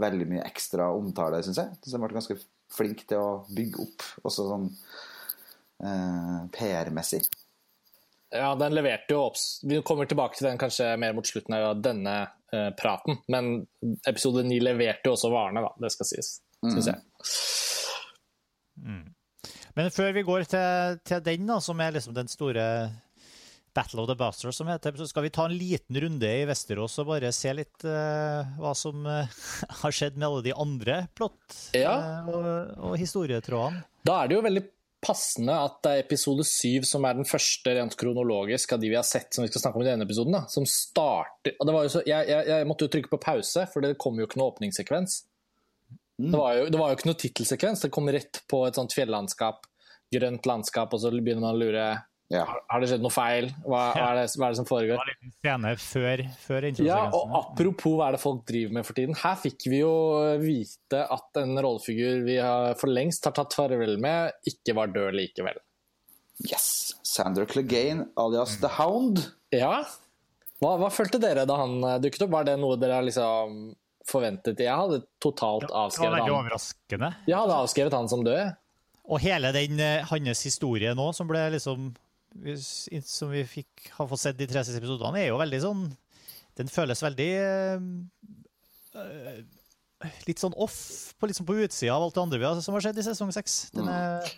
[0.00, 1.76] veldig mye ekstra omtale, syns jeg.
[1.80, 2.38] Så det har vært ganske
[2.74, 4.66] flinke til å bygge opp, også sånn
[5.84, 7.22] eh, PR-messig.
[8.30, 11.80] Ja, den leverte jo opp Vi kommer tilbake til den kanskje mer mot slutten av
[11.82, 12.16] denne
[12.54, 13.64] eh, praten, men
[14.06, 15.74] episode ni leverte jo også varene, da.
[15.82, 17.00] Det skal sies, syns jeg.
[19.78, 22.66] Men før vi går til, til den, da, som er liksom den store
[23.74, 26.98] Battle of the Bastards, som heter, så skal vi ta en liten runde i Vesterås
[27.02, 29.30] og bare se litt uh, hva som uh,
[29.82, 31.94] har skjedd med alle de andre plott Ja.
[32.26, 32.50] uh, og,
[32.90, 33.84] og historietrådene.
[34.06, 34.64] Da er det jo veldig
[35.00, 38.98] passende at det er episode syv som er den første rent kronologisk av de vi
[38.98, 40.36] har sett som vi skal snakke om i denne episoden.
[40.36, 43.22] da, som starter, og det var jo så, jeg, jeg, jeg måtte jo trykke på
[43.24, 45.22] pause, for det kom jo ikke noe åpningssekvens.
[46.20, 48.92] Det, var jo, det var jo ikke noe tittelsekvens, det kom rett på et sånt
[48.92, 49.64] fjellandskap,
[50.12, 51.86] grønt landskap, og så begynner man å lure
[52.30, 52.44] Ja.
[52.46, 55.00] har det skjedd noe feil, hva, hva, er, det, hva er det som Det var
[55.02, 58.98] en liten scene før, før Ja, og apropos hva er det folk driver med for
[58.98, 59.16] tiden.
[59.18, 59.94] Her fikk vi jo
[60.42, 65.18] vite at en rollefigur vi har for lengst har tatt farvel med, ikke var død
[65.18, 65.58] likevel.
[66.46, 66.94] Yes.
[67.04, 69.24] Sander Clegane alias The Hound.
[69.52, 69.82] Ja.
[70.60, 72.34] Hva, hva følte dere da han eh, dukket opp?
[72.36, 73.58] Var det noe dere liksom
[74.08, 74.60] forventet?
[74.62, 76.38] Jeg hadde totalt Det var avskrevet veldig han.
[76.38, 77.10] overraskende.
[77.28, 78.54] Jeg hadde avskrevet han som død.
[79.10, 81.90] Og hele den eh, hans historie nå, som ble liksom
[83.04, 85.80] Som vi fikk, har fått sett de tre siste episodene, er jo veldig sånn
[86.60, 87.82] Den føles veldig eh,
[88.94, 89.40] eh,
[90.28, 90.78] Litt sånn off
[91.18, 93.32] på, liksom på utsida av alt det andre vi har, som har skjedd i sesong
[93.36, 93.56] seks.
[93.76, 94.30] Den er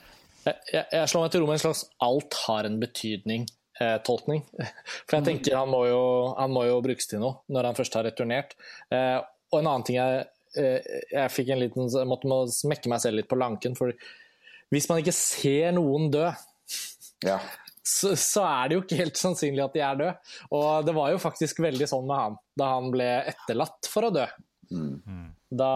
[0.42, 4.41] Jeg, jeg, jeg slår meg til ro med en slags 'alt har en betydning'-tolkning.
[5.06, 6.00] For jeg tenker han må, jo,
[6.34, 8.56] han må jo brukes til noe når han først har returnert.
[8.91, 9.20] Eh,
[9.52, 10.25] og en annen ting jeg,
[10.58, 13.78] eh, jeg fikk en liten, jeg måtte må smekke meg selv litt på lanken.
[13.78, 13.94] For
[14.75, 16.32] hvis man ikke ser noen dø,
[17.22, 17.36] Ja.
[17.82, 20.15] Så, så er det jo ikke helt sannsynlig at de er døde.
[20.54, 24.12] Og det var jo faktisk veldig sånn med han da han ble etterlatt for å
[24.15, 24.26] dø.
[25.53, 25.70] Da,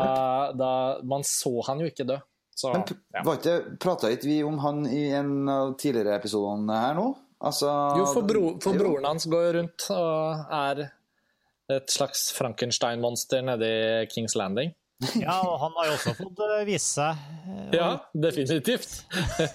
[0.56, 0.71] da
[1.05, 2.17] Man så han jo ikke dø.
[2.56, 3.21] Så, Men ja.
[3.27, 7.11] var ikke, prata ikke vi om han i en av tidligere episodene her nå?
[7.44, 7.69] Altså
[7.99, 8.81] Jo, for, bro, for Jo.
[8.81, 10.87] broren hans går rundt og er
[11.77, 14.73] et slags Frankenstein-monster nede i Kings Landing.
[15.20, 17.19] Ja, og han har jo også fått eh, vise seg.
[17.52, 18.94] eh, Ja, definitivt.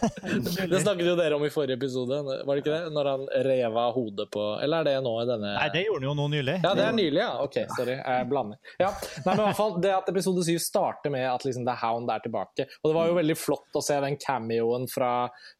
[0.69, 2.91] det snakket jo dere om i forrige episode, var det ikke det?
[2.93, 6.03] Når han rev av hodet på Eller er det nå i denne Nei, det gjorde
[6.03, 6.55] han jo nå nylig.
[6.61, 7.31] Ja, det er nylig, ja.
[7.41, 7.95] Ok, sorry.
[7.97, 8.59] Jeg blander.
[8.81, 11.75] Ja, nei, men i hvert fall, Det at episode 7 starter med at liksom The
[11.81, 12.67] Hound er tilbake.
[12.83, 15.11] Og det var jo veldig flott å se den cameoen fra,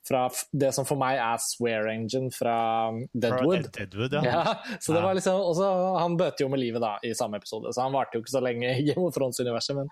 [0.07, 2.55] fra det som for meg er Swear Engine fra
[2.93, 3.65] um, Deadwood.
[3.71, 4.23] Fra Deadwood, ja.
[4.29, 7.73] Ja, så det var liksom, også, Han bøter jo med livet da i samme episode,
[7.73, 9.70] så han varte jo ikke så lenge i Game of Thrones-universet.
[9.77, 9.91] Men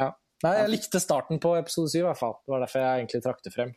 [0.00, 0.12] ja.
[0.44, 2.34] Nei, Jeg likte starten på episode 7 i hvert fall.
[2.44, 3.70] Det var derfor jeg egentlig trakk det frem.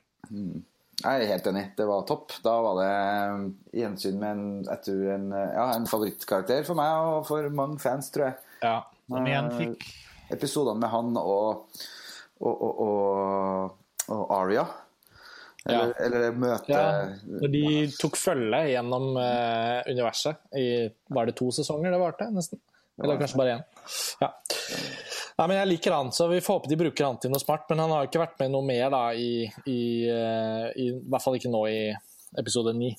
[0.98, 1.64] Jeg er helt enig.
[1.78, 2.34] Det var topp.
[2.44, 3.46] Da var det eh,
[3.84, 7.78] gjensyn med en, jeg tror en, eh, ja, en favorittkarakter for meg og for mange
[7.84, 8.40] fans, tror jeg.
[8.66, 8.80] Ja.
[9.08, 9.86] Som igjen fikk
[10.34, 11.78] Episodene med han og,
[12.44, 13.78] og, og, og,
[14.12, 14.66] og Aria
[15.64, 16.82] Eller, eller møte Ja,
[17.30, 17.64] når de
[17.96, 20.66] tok følge gjennom uh, universet i
[21.16, 22.60] Var det to sesonger det varte, nesten?
[23.00, 23.64] Eller kanskje bare én.
[24.20, 24.34] Ja.
[25.38, 27.68] Nei, men Jeg liker han, så vi får håpe de bruker han til noe smart.
[27.70, 29.80] Men han har ikke vært med noe mer, da, i, i,
[30.10, 31.94] eh, i, i hvert fall ikke nå i
[32.42, 32.90] episode ni.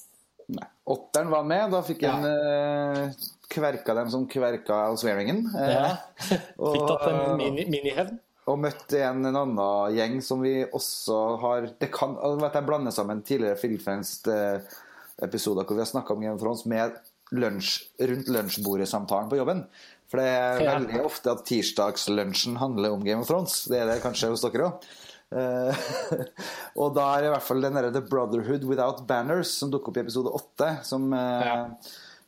[0.88, 1.70] Åtteren var med.
[1.74, 2.30] Da fikk han ja.
[2.30, 3.10] uh,
[3.52, 5.38] kverka dem som kverka Alswearingen.
[5.50, 5.88] Eh, Ja.
[6.72, 8.14] Fikk tatt en mini- minihevn.
[8.48, 12.64] Og møtte en, en annen gjeng som vi også har Det kan altså, vet jeg
[12.70, 16.96] blander sammen tidligere Filmfrelst-episoder hvor vi har snakka om Game of Thrones med
[17.36, 17.74] lunsj,
[18.08, 19.60] rundt lunsjbordet-samtalen på jobben.
[20.08, 20.78] For det er Ja.
[20.78, 23.64] veldig ofte at tirsdagslunsjen handler om Game of Thrones.
[23.68, 24.88] Det er det kanskje hos dere òg.
[26.80, 29.98] og da er i hvert fall den derre The Brotherhood Without Banners som dukker opp
[30.00, 30.70] i episode åtte.
[30.88, 31.66] Som, eh, Ja.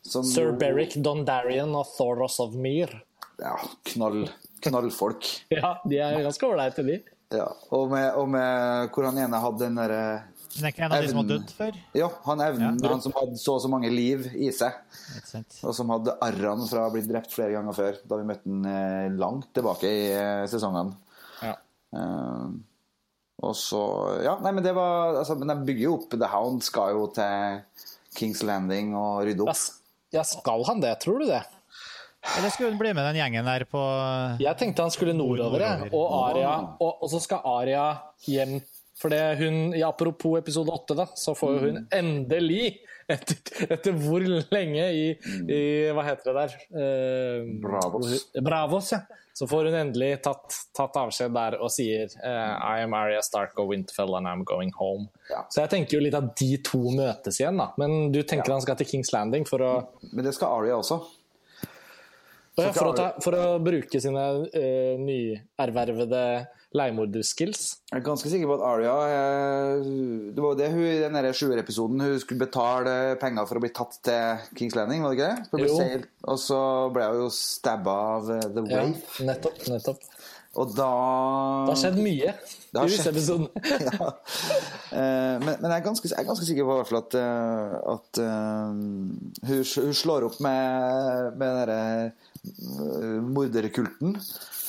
[0.03, 2.93] som Sir Beric Dondarrion og Thoros of Myr.
[3.41, 4.29] Ja, knall,
[4.61, 5.25] knallfolk.
[5.51, 7.01] Ja, de er ganske ålreite, de.
[7.33, 10.83] Ja, og med, og med hvor han ene hadde den derre Men det er ikke
[10.87, 11.77] en av de som har dødd før?
[11.95, 14.81] Ja, han evnen, han som hadde så og så mange liv i seg.
[15.63, 18.67] Og som hadde arrene fra å bli drept flere ganger før, da vi møtte han
[18.73, 20.97] eh, langt tilbake i eh, sesongene.
[21.45, 21.55] Ja.
[21.95, 22.51] Uh,
[23.41, 23.81] og så
[24.23, 27.07] Ja, nei, men det var altså, Men de bygger jo opp The Hound skal jo
[27.17, 29.65] til Kings Landing og rydde opp.
[30.15, 30.93] ja, skal han det?
[31.03, 31.41] Tror du det?
[32.21, 33.81] Eller skulle hun bli med den gjengen der på
[34.43, 35.95] Jeg tenkte han skulle nordover, nordover.
[35.97, 36.53] Og Aria.
[36.77, 37.87] Og, og så skal Aria
[38.27, 38.59] hjem.
[39.01, 42.75] For det hun, i apropos episode 8, da, så får jo hun endelig,
[43.11, 43.39] etter,
[43.73, 45.07] etter hvor lenge i,
[45.49, 45.63] i
[45.97, 46.59] Hva heter det der?
[46.83, 48.29] Eh, Bravos.
[48.37, 49.01] Bravos, ja.
[49.33, 53.55] Så får hun endelig tatt, tatt avskjed der og sier eh, I am Aria Stark
[53.63, 55.09] of Winterfell and I'm going home.
[55.31, 55.47] Ja.
[55.49, 57.71] Så jeg tenker jo litt at de to møtes igjen, da.
[57.81, 59.73] Men du tenker han skal til Kings Landing for å
[60.11, 61.01] Men det skal Aria også.
[62.59, 66.25] Og ja, Så for, å ta, for å bruke sine uh, nyervervede
[66.77, 67.63] leiemorderskills.
[67.91, 69.89] Jeg er ganske sikker på at Aria eh,
[70.31, 73.73] Det var jo det hun i den sjuerepisoden Hun skulle betale penger for å bli
[73.75, 75.49] tatt til Kings Landing, var det ikke det?
[75.51, 75.81] For å bli Jo.
[75.83, 76.07] seil.
[76.31, 76.61] Og så
[76.95, 79.27] ble hun jo stabba av The The Ja, Wave.
[79.27, 79.67] nettopp.
[79.73, 80.07] nettopp.
[80.59, 80.87] Og da
[81.67, 82.33] Det har skjedd mye
[82.75, 83.51] har i disse episodene.
[83.87, 84.09] ja.
[84.91, 87.77] Eh, men, men jeg, er ganske, jeg er ganske sikker på hvert fall at, eh,
[87.95, 88.71] at uh,
[89.47, 94.19] hun, hun slår opp med, med den derre eh, morderkulten.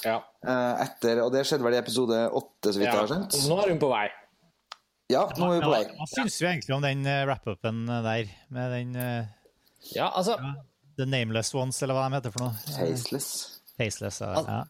[0.05, 0.17] Ja.
[0.45, 3.37] eh, etter, og det skjedde vel i episode åtte, så vidt jeg har skjønt.
[3.51, 4.07] Nå er hun på vei.
[5.11, 5.83] Ja, nå er vi på vei.
[5.97, 8.29] Hva syns vi egentlig om den eh, wrap-upen der?
[8.55, 9.31] Med den eh,
[9.95, 10.37] Ja, altså
[10.97, 12.77] The Nameless Ones, eller hva de heter for noe?
[12.77, 13.31] Faceless.
[13.79, 14.21] Faceless.
[14.23, 14.43] Ja.
[14.47, 14.61] ja.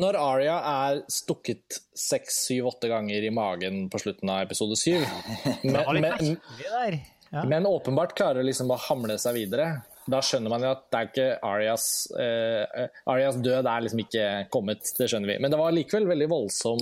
[0.00, 0.56] Når Aria
[0.86, 5.02] er stukket seks, syv, åtte ganger i magen på slutten av episode syv,
[5.66, 7.00] men, men.
[7.30, 7.42] Ja.
[7.46, 11.08] men åpenbart klarer liksom å hamle seg videre, da skjønner man jo at det er
[11.10, 11.84] ikke Arias
[12.18, 14.24] eh, Arias død er liksom ikke
[14.54, 15.36] kommet, det skjønner vi.
[15.44, 16.80] Men det var likevel veldig voldsom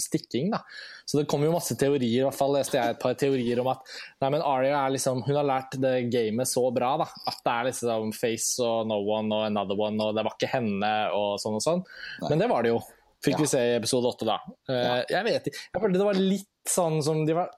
[0.00, 0.62] stikking, da.
[1.04, 3.68] Så det kom jo masse teorier, i hvert fall leste jeg et par teorier om
[3.74, 3.82] at
[4.24, 7.52] nei, men Aria er liksom, hun har lært det gamet så bra da, at det
[7.54, 11.34] er liksom Face og No One og Another One, og det var ikke henne og
[11.42, 11.84] sånn og sånn.
[12.30, 12.80] Men det var det jo.
[13.24, 14.34] Fikk vi se i episode åtte da.
[14.68, 15.60] Eh, Jeg vet ikke.
[15.72, 17.52] Jeg følte det var litt sånn som de var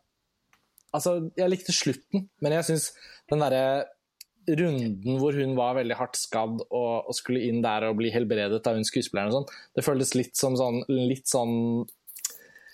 [0.94, 2.85] Altså, jeg likte slutten, men jeg syns
[3.29, 3.85] den derre
[4.48, 8.62] runden hvor hun var veldig hardt skadd og, og skulle inn der og bli helbredet
[8.66, 11.55] av hun skuespilleren og sånn, det føltes litt som sånn litt sånn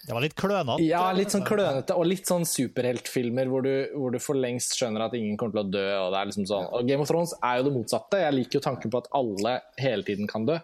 [0.02, 0.83] Det var litt klønete.
[0.85, 5.07] Ja, litt sånn klønete og litt sånn superheltfilmer hvor du, hvor du for lengst skjønner
[5.07, 5.85] at ingen kommer til å dø.
[6.02, 6.67] Og det er liksom sånn.
[6.75, 8.19] Og Game of Thrones er jo det motsatte.
[8.25, 10.59] Jeg liker jo tanken på at alle hele tiden kan dø.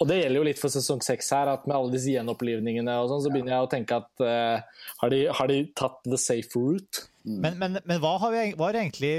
[0.00, 3.08] Og det gjelder jo litt for sesong seks her, at med alle disse gjenopplivningene og
[3.10, 6.54] sånn, så begynner jeg å tenke at uh, har, de, har de tatt the safe
[6.54, 7.02] route?
[7.26, 9.10] Men, men, men hva har, vi, hva har egentlig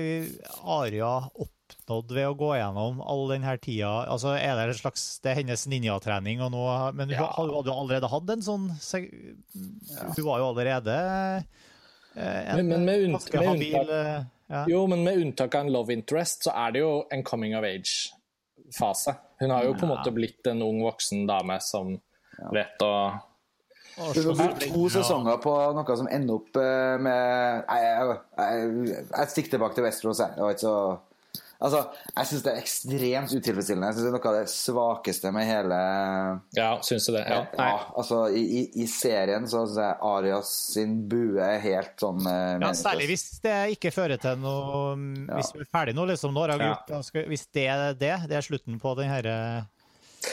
[0.64, 3.92] Aria oppnådd ved å gå gjennom all denne tida?
[4.10, 6.64] Altså, er det en slags Det er hennes ninjatrening, og nå
[6.96, 7.28] Men hun Ja.
[7.36, 9.04] hadde jo allerede hatt en sånn Du
[10.16, 10.96] Hun var jo allerede
[12.16, 14.64] eh, en Men- men med unn- ganske med habil unntak- eh, ja.
[14.68, 17.64] Jo, men med unntak av en love interest, så er det jo en coming of
[18.70, 19.16] age-fase.
[19.40, 21.98] Hun har jo på en måte blitt en ung voksen dame som
[22.54, 22.94] vet å
[24.00, 29.02] du har brukt to sesonger på noe som ender opp eh, med Jeg, jeg, jeg,
[29.12, 30.38] jeg stikker tilbake til Westerås, jeg.
[30.38, 30.78] Det var ikke så
[31.60, 31.80] Altså,
[32.16, 33.88] jeg syns det er ekstremt utilfredsstillende.
[33.90, 35.80] Jeg synes det er noe av det svakeste med hele
[36.56, 37.26] Ja, syns du det?
[37.28, 37.42] Ja.
[37.58, 37.66] Nei.
[37.74, 42.22] Ja, altså, i, i, I serien så syns jeg Arias sin bue er helt sånn
[42.32, 44.96] eh, Ja, særlig hvis det ikke fører til noe
[45.36, 46.32] Hvis vi er ferdig nå, liksom.
[46.38, 46.72] Nå har jeg Ja.
[46.78, 49.36] gjort, skal- hvis det er det, det er slutten på den herre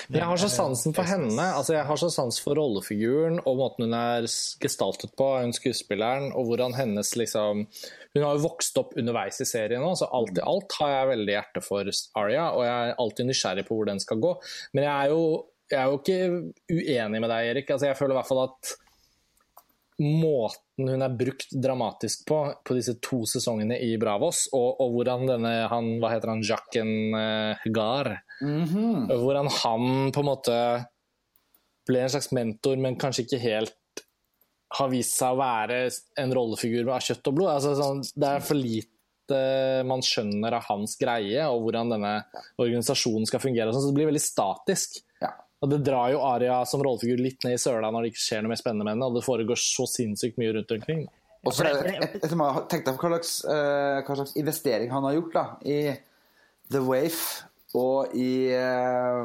[0.08, 1.46] Men jeg har så sansen for henne.
[1.58, 4.26] altså Jeg har så sans for rollefiguren og måten hun er
[4.62, 7.66] gestaltet på, hun skuespilleren, og hvordan hennes liksom
[8.16, 11.10] Hun har jo vokst opp underveis i serien nå, så alt i alt har jeg
[11.12, 14.32] veldig hjerte for Aria, og jeg er alltid nysgjerrig på hvor den skal gå.
[14.72, 15.22] Men jeg er jo,
[15.68, 16.18] jeg er jo ikke
[16.72, 17.70] uenig med deg, Erik.
[17.74, 18.72] altså Jeg føler i hvert fall at
[20.02, 25.24] måten hun er brukt dramatisk på på disse to sesongene i Bravos, og, og hvordan
[25.30, 26.44] denne han, Hva heter han?
[26.44, 28.18] Jacken uh, Gar.
[28.42, 29.08] -hmm.
[29.12, 30.58] Hvordan han på en måte
[31.86, 33.74] ble en slags mentor, men kanskje ikke helt
[34.78, 35.88] har vist seg å være
[36.20, 37.52] en rollefigur av kjøtt og blod.
[37.54, 42.12] Altså, sånn, det er for lite man skjønner av hans greie, og hvordan denne
[42.62, 43.72] organisasjonen skal fungere.
[43.72, 45.00] Sånn, så det blir veldig statisk.
[45.64, 48.42] Og Det drar jo Aria som rollefigur litt ned i søla når det ikke skjer
[48.44, 51.06] noe mer spennende med henne, og det foregår så sinnssykt mye rundt omkring.
[51.46, 55.44] Og så tenkt deg på hva slags, eh, hva slags investering han har gjort da,
[55.64, 55.78] i
[56.72, 57.20] The Waif
[57.76, 59.22] og i eh,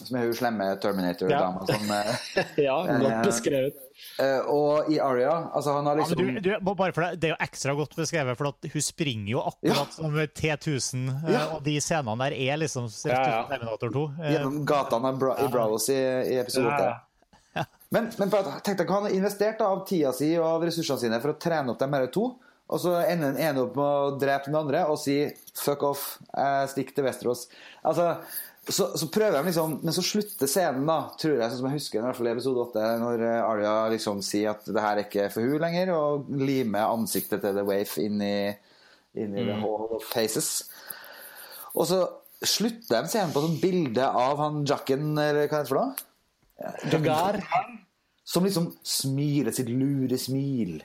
[0.00, 1.62] Som er hun slemme Terminator-dama.
[1.68, 1.78] Ja.
[1.78, 3.78] som, eh, Ja, godt beskrevet.
[4.18, 5.34] eh, og i Aria.
[5.54, 7.96] Altså, han har liksom Ja, du, du, bare for det, det er jo ekstra godt
[7.98, 11.06] beskrevet, for at hun springer jo akkurat som T1000.
[11.12, 11.44] eh, Ja.
[11.56, 13.40] Og de scenene der er liksom Ja, ja.
[13.52, 14.04] Terminator 2.
[14.22, 16.00] Eh, gjennom gatene Bra i Bravos i,
[16.34, 16.92] i episode Ja, 8.
[17.60, 17.64] ja.
[17.92, 18.30] Men, men
[18.64, 21.34] tenk deg hva han har investert da, av tida si og av ressursene sine for
[21.34, 22.30] å trene opp de her to.
[22.72, 25.18] Og så ender den ene opp med å drepe den andre og si
[25.52, 26.06] 'fuck off,
[26.72, 27.46] stikk til Vesterås'.
[27.84, 28.14] Altså,
[28.68, 31.80] så, så prøver de liksom Men så slutter scenen, da, tror jeg, sånn som jeg
[31.80, 35.00] husker i hvert fall i episode 8, når eh, Arya liksom sier at det her
[35.00, 38.36] er ikke for hun lenger, og limer ansiktet til The Wafe inn i,
[39.18, 40.52] inn i The Hall of Faces.
[41.74, 42.04] Og så
[42.42, 46.08] slutter de scenen på sånn bilde av han Jacken, eller hva heter det for noe?
[47.02, 47.42] Gar.
[48.32, 50.78] Som liksom smiler sitt lure smil.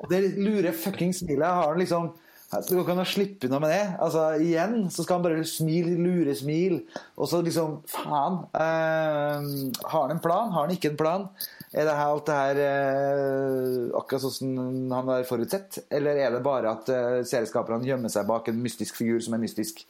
[0.00, 2.08] Og det lure fucking smilet har han liksom
[2.48, 3.82] Det går ikke an å slippe unna med det.
[4.00, 6.78] Altså, igjen så skal han bare smile lure smil.
[7.20, 8.38] Og så liksom Faen.
[8.56, 9.48] Eh,
[9.84, 10.50] har han en plan?
[10.54, 11.28] Har han ikke en plan?
[11.74, 14.56] Er det her, alt det her eh, akkurat sånn
[14.94, 15.82] han har forutsett?
[15.92, 19.44] Eller er det bare at eh, serieskaperne gjemmer seg bak en mystisk figur som er
[19.44, 19.84] mystisk?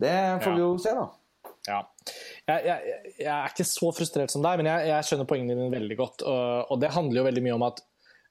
[0.00, 1.10] Det får vi jo se, da.
[1.68, 1.82] Ja.
[2.48, 5.72] Jeg, jeg, jeg er ikke så frustrert som deg, men jeg, jeg skjønner poengene dine
[5.74, 6.24] veldig godt.
[6.24, 7.82] Og, og det handler jo veldig mye om at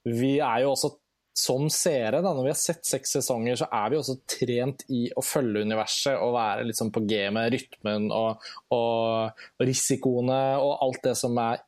[0.08, 0.96] vi er jo også
[1.38, 5.03] som seere, da, når vi har sett seks sesonger, så er vi også trent i
[5.13, 11.13] å følge universet og være liksom på gamet, rytmen og, og, risikoene og alt det
[11.20, 11.62] som, er,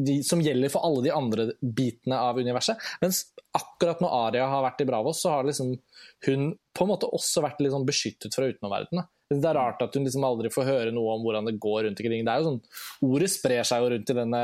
[0.00, 2.80] de, som gjelder for alle de andre bitene av universet.
[3.04, 5.76] Mens akkurat når Aria har vært i Bravos, så har liksom
[6.26, 9.04] hun på en måte også vært litt sånn beskyttet fra utenomverdenen.
[9.30, 12.00] Det er rart at hun liksom aldri får høre noe om hvordan det går rundt
[12.02, 12.24] omkring.
[12.26, 12.60] Det er jo sånn,
[13.06, 14.40] Ordet sprer seg jo rundt i denne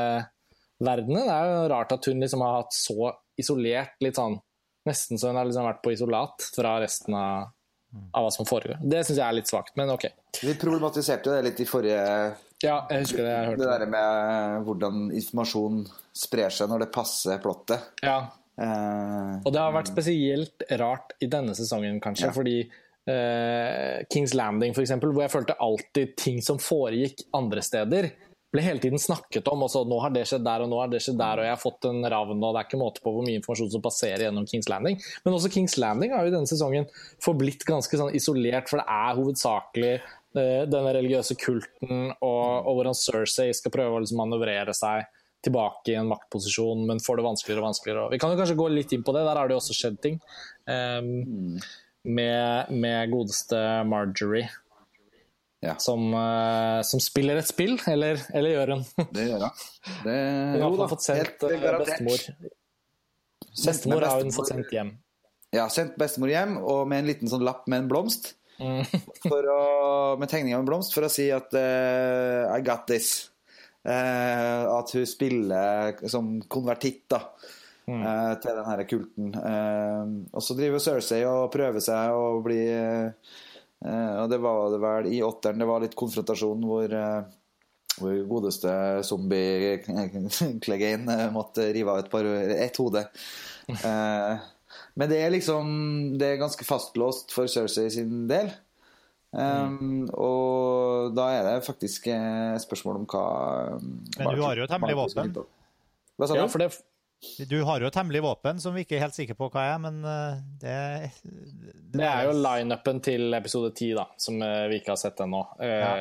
[0.79, 1.25] verdenen.
[1.27, 4.39] Det er jo rart at hun liksom har hatt så isolert litt sånn
[4.87, 7.49] Nesten så hun har liksom vært på isolat fra resten av,
[8.15, 8.77] av hva som foregår.
[8.79, 10.05] Det syns jeg er litt svakt, men OK.
[10.39, 12.05] Vi problematiserte det litt i forrige
[12.63, 13.33] Ja, jeg husker det.
[13.49, 15.81] jeg Det der med hvordan informasjon
[16.15, 17.83] sprer seg når det passer plottet.
[18.01, 22.31] Ja, Eh, Og det har vært spesielt rart i denne sesongen, kanskje, Ja.
[22.33, 22.55] fordi
[23.07, 28.09] Kings Landing, eksempel, hvor jeg følte alltid ting som foregikk andre steder,
[28.53, 29.63] ble hele tiden snakket om.
[29.65, 31.53] Og så nå har det skjedd der, og nå har det skjedd der, og jeg
[31.53, 34.27] har fått en ravn, og det er ikke måte på hvor mye informasjon som passerer
[34.27, 34.99] gjennom Kings Landing.
[35.25, 36.87] Men også Kings Landing har jo denne sesongen
[37.23, 42.97] forblitt ganske sånn isolert, for det er hovedsakelig eh, denne religiøse kulten, og, og hvordan
[42.97, 45.07] Cersei skal prøve å liksom manøvrere seg
[45.45, 48.11] tilbake i en maktposisjon, men får det vanskeligere og vanskeligere.
[48.11, 49.99] Vi kan jo kanskje gå litt inn på det, der har det jo også skjedd
[50.03, 50.17] ting.
[50.65, 51.59] Um,
[52.07, 54.49] med, med godeste Marjorie,
[55.63, 55.73] Ja.
[55.81, 58.85] som, uh, som spiller et spill, eller, eller gjør hun?
[59.15, 59.65] det gjør hun.
[60.05, 60.15] Det,
[60.53, 62.25] Hun har da, fått sendt eh, bestemor.
[63.65, 64.95] Bestemor har hun fått sendt hjem.
[65.55, 68.33] Ja, sendt bestemor hjem, og med en liten sånn lapp med en blomst.
[68.57, 68.83] Mm.
[69.31, 73.29] Å, med tegning av en blomst for å si at uh, I got this.
[73.87, 77.21] Uh, at hun spiller som konvertitt da,
[77.87, 78.01] Mm.
[78.03, 79.27] eh, til den her kulten.
[79.39, 83.11] Eh, og så driver Cersei og prøver seg å bli eh,
[84.19, 87.21] Og det var det vel i åtteren det var litt konfrontasjon hvor eh,
[87.97, 88.69] hvor godeste
[89.07, 93.01] zombie-Clegane eh, måtte rive av et, par, et hode.
[93.67, 94.33] Eh,
[94.97, 95.65] men det er liksom
[96.19, 98.51] Det er ganske fastlåst for Cersei sin del.
[99.37, 102.07] Um, og da er det faktisk
[102.63, 103.23] spørsmål om hva
[103.81, 105.33] Men hun har jo et hemmelig våpen.
[106.15, 106.69] Hva sa Ja, for det,
[107.49, 109.79] Du har jo et hemmelig våpen som vi ikke er helt sikre på hva er,
[109.81, 110.03] men
[110.61, 110.75] det
[111.87, 115.21] det, det er jo lineupen til episode 10, da, som eh, vi ikke har sett
[115.23, 115.39] ennå.
[115.63, 115.91] Ja.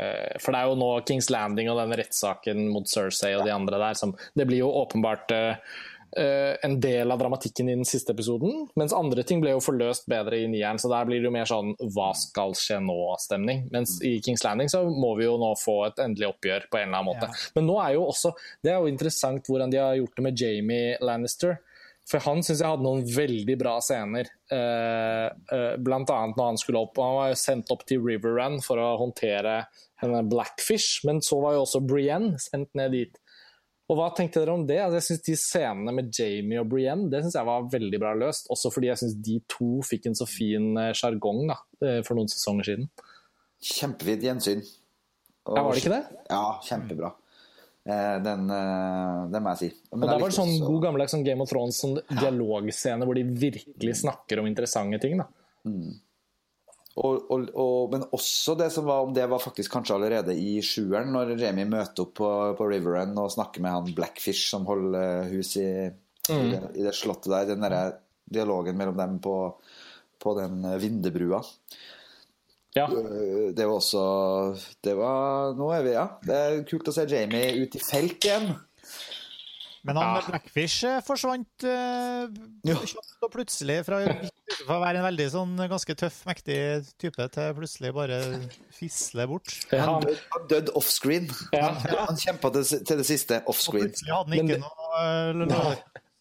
[0.43, 3.81] For det er jo nå Kings Landing og den rettssaken mot Cersei og de andre
[3.81, 5.85] der som Det blir jo åpenbart eh, eh,
[6.17, 10.39] en del av dramatikken i den siste episoden, mens andre ting ble jo forløst bedre
[10.41, 13.67] i nieren, så der blir det jo mer sånn hva skal skje nå-stemning.
[13.75, 16.89] Mens i Kings Landing så må vi jo nå få et endelig oppgjør på en
[16.89, 17.29] eller annen måte.
[17.29, 17.53] Ja.
[17.59, 18.33] Men nå er jo også
[18.65, 21.59] Det er jo interessant hvordan de har gjort det med Jamie Lannister.
[22.07, 24.29] For han syns jeg hadde noen veldig bra scener.
[24.55, 27.01] Eh, eh, blant annet når han skulle opp.
[27.03, 29.65] Han var jo sendt opp til River Run for å håndtere
[30.03, 33.19] henne Blackfish, men så var jo også Brienne sendt ned dit.
[33.87, 34.79] Og hva tenkte dere om det?
[34.83, 38.15] Altså, jeg synes De scenene med Jamie og Brienne det synes jeg var veldig bra
[38.19, 38.49] løst.
[38.53, 42.31] Også fordi jeg syns de to fikk en så fin eh, sjargong eh, for noen
[42.33, 42.89] sesonger siden.
[43.63, 44.65] Kjempefint gjensyn.
[45.47, 46.25] Og, ja, Var det ikke det?
[46.33, 47.13] Ja, kjempebra.
[47.87, 49.71] Eh, den, den, må jeg si.
[49.95, 53.19] Men og Da var det sånn god gammeldags sånn Game of Thrones sånn dialogscene hvor
[53.19, 55.23] de virkelig snakker om interessante ting.
[55.23, 55.31] da.
[55.67, 55.95] Mm.
[56.97, 60.57] Og, og, og, men også det som var om det var faktisk kanskje allerede i
[60.65, 65.29] sjueren, når Jamie møter opp på, på Riveren og snakker med han Blackfish som holder
[65.29, 66.39] hus i, mm.
[66.39, 67.51] i, det, i, det, slottet der.
[67.53, 67.99] Den der
[68.33, 69.37] dialogen mellom dem på,
[70.23, 71.43] på den vindebrua.
[72.77, 72.89] Ja.
[73.57, 74.01] Det var også
[74.85, 76.09] Det var Nå er vi, ja.
[76.25, 78.51] Det er kult å se Jamie ut i felt igjen.
[79.87, 80.25] Men han ja.
[80.33, 82.27] Blackfish eh, forsvant uh,
[83.23, 84.01] og plutselig fra,
[84.63, 86.59] fra å være en veldig sånn ganske tøff, mektig
[87.03, 88.21] type til plutselig bare
[88.77, 89.53] fisle bort.
[89.75, 89.85] Ja.
[89.99, 91.29] Han, døde offscreen.
[91.53, 91.71] Ja.
[91.83, 93.91] Han, han kjempa til, til, det siste offscreen.
[93.91, 95.77] Plutselig hadde han ikke det, noe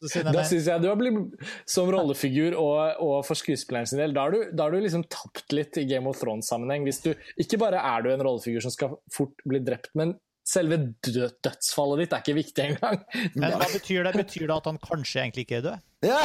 [0.05, 4.13] da syns jeg du har blitt som rollefigur og, og for skuespilleren sin del.
[4.15, 6.85] Da har, du, da har du liksom tapt litt i Game of Thrones-sammenheng.
[6.87, 10.13] Hvis du Ikke bare er du en rollefigur som skal fort bli drept, men
[10.45, 13.01] selve dødsfallet ditt er ikke viktig engang.
[13.33, 14.13] Men hva betyr det?
[14.21, 15.85] Betyr det at han kanskje egentlig ikke er død?
[16.05, 16.21] Ja.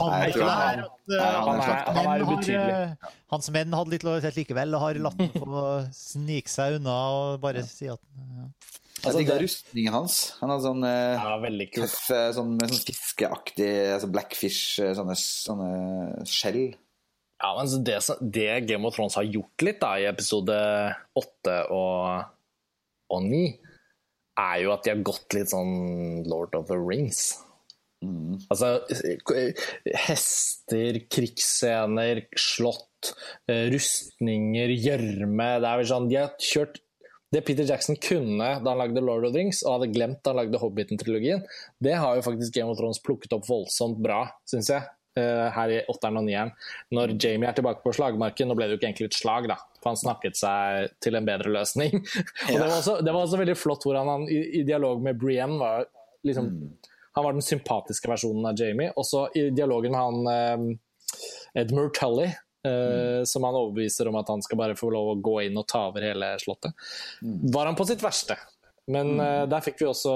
[0.00, 1.10] Han er ikke det her at
[1.46, 1.60] han,
[1.94, 2.76] han, er ubetydelig.
[2.80, 6.96] Eh, hans menn hadde litt lojalitet likevel og har latt ham få snike seg unna
[7.14, 8.48] og bare si at ja.
[9.04, 10.14] Altså, jeg digga rustningen hans.
[10.40, 15.70] Han hadde sånn eh, ja, tøff, eh, sånn, sånn fiskeaktig altså blackfish, sånne, sånne
[16.30, 16.62] skjell.
[17.42, 17.98] Ja, men det,
[18.32, 20.56] det, Game of Thrones har gjort litt da, i episode
[21.20, 22.33] åtte og
[23.12, 23.42] og 9,
[24.40, 27.36] er jo at de har gått litt sånn Lord of the Rings.
[28.04, 28.36] Mm.
[28.52, 28.82] Altså
[30.06, 33.14] hester, krigsscener, slott,
[33.48, 36.82] eh, rustninger, gjørme Det er vel sånn De har kjørt
[37.34, 40.30] det Peter Jackson kunne da han lagde Lord of the Rings, og hadde glemt da
[40.30, 41.40] han lagde Hobbiten-trilogien,
[41.82, 44.86] det har jo faktisk Game of Thrones plukket opp voldsomt bra, syns jeg.
[45.14, 46.48] Uh, her i åtteren og nieren.
[46.90, 49.60] Når Jamie er tilbake på slagmarken, nå ble det jo ikke egentlig et slag, da,
[49.78, 52.00] for han snakket seg til en bedre løsning.
[52.48, 55.20] og det var, også, det var, også, veldig flott hvordan han i, i dialog med
[55.20, 55.86] Brienne var
[56.26, 56.90] liksom mm.
[57.14, 58.90] Han var den sympatiske versjonen av Jamie.
[58.98, 63.26] Også i dialogen med han eh, Edmure Tully, eh, mm.
[63.30, 65.84] som han overbeviser om at han skal bare få lov å gå inn og ta
[65.92, 66.74] over hele slottet,
[67.22, 67.36] mm.
[67.54, 68.34] var han på sitt verste.
[68.86, 69.20] Men mm.
[69.20, 70.14] uh, der fikk vi også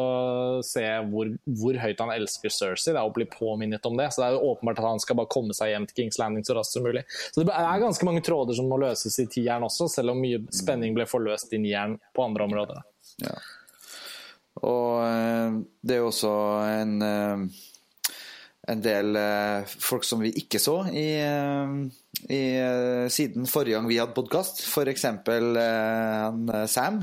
[0.67, 4.11] se hvor, hvor høyt han elsker Cersei, da, og bli påminnet om det.
[4.13, 6.45] Så det er jo åpenbart at han skal bare komme seg hjem til Kings Landing
[6.45, 7.05] så raskt som mulig.
[7.33, 10.43] Så det er ganske mange tråder som må løses i tieren også, selv om mye
[10.55, 12.85] spenning ble forløst i nieren på andre områder.
[13.25, 13.39] Ja.
[14.69, 16.35] Og uh, det er jo også
[16.69, 18.21] en, uh,
[18.69, 19.17] en del
[19.81, 21.09] folk som vi ikke så i,
[22.29, 22.43] i
[23.09, 24.61] siden forrige gang vi hadde podkast.
[24.69, 25.07] F.eks.
[26.69, 27.01] Sam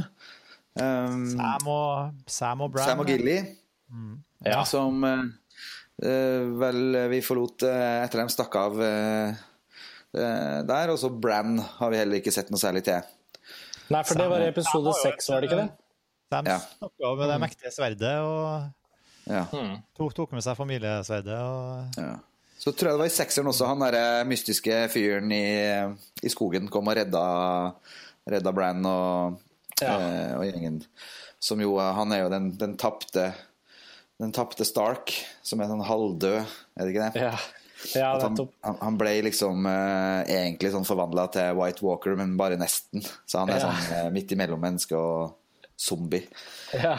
[0.76, 2.90] Um, Sam, og, Sam og Bran.
[2.90, 3.38] Sam og Gilly,
[3.88, 4.16] mm.
[4.44, 4.60] ja.
[4.68, 9.46] som uh, vel vi forlot uh, etter dem stakk av uh,
[10.12, 10.92] der.
[10.92, 13.00] Og så Brann har vi heller ikke sett noe særlig til.
[13.88, 15.70] Nei, for Sam, det var i episode seks, var det ikke det?
[16.36, 16.60] De ja.
[16.60, 19.44] stakk av med det mektige sverdet og ja.
[19.52, 19.76] Hmm.
[19.98, 21.38] tok, tok, med seg familiesverdet.
[21.40, 22.00] Og...
[22.02, 22.16] Ja.
[22.60, 25.46] Så tror jeg det var i sekseren også han der mystiske fyren i,
[26.26, 27.26] i skogen kom og redda,
[28.32, 29.40] redda Brann og
[29.84, 29.98] ja.
[30.00, 30.80] Eh, og gjengen.
[31.44, 33.34] Som jo Han er jo den, den tapte
[34.22, 35.12] Den tapte Stark,
[35.44, 36.42] som er sånn halvdød,
[36.80, 37.28] er det ikke det?
[37.28, 37.38] Ja.
[37.94, 38.38] Ja, han,
[38.80, 43.04] han, ble liksom uh, egentlig sånn forvandla til White Walker, men bare nesten.
[43.28, 43.68] Så han er ja.
[43.68, 45.36] sånn uh, midt imellom menneske og
[45.78, 46.24] zombie.
[46.74, 46.96] Ja.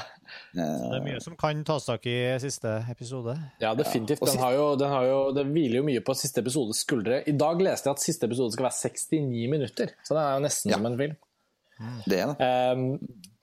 [0.52, 3.34] Uh, Så det er mye som kan tas tak i siste episode.
[3.62, 4.22] Ja, definitivt.
[4.28, 7.22] Den, har jo, den, har jo, den hviler jo mye på siste episodes skuldre.
[7.26, 10.44] I dag leste jeg at siste episode skal være 69 minutter, så det er jo
[10.46, 10.78] nesten ja.
[10.78, 11.16] som en film.
[12.06, 12.48] Det er det.
[12.72, 12.86] Um,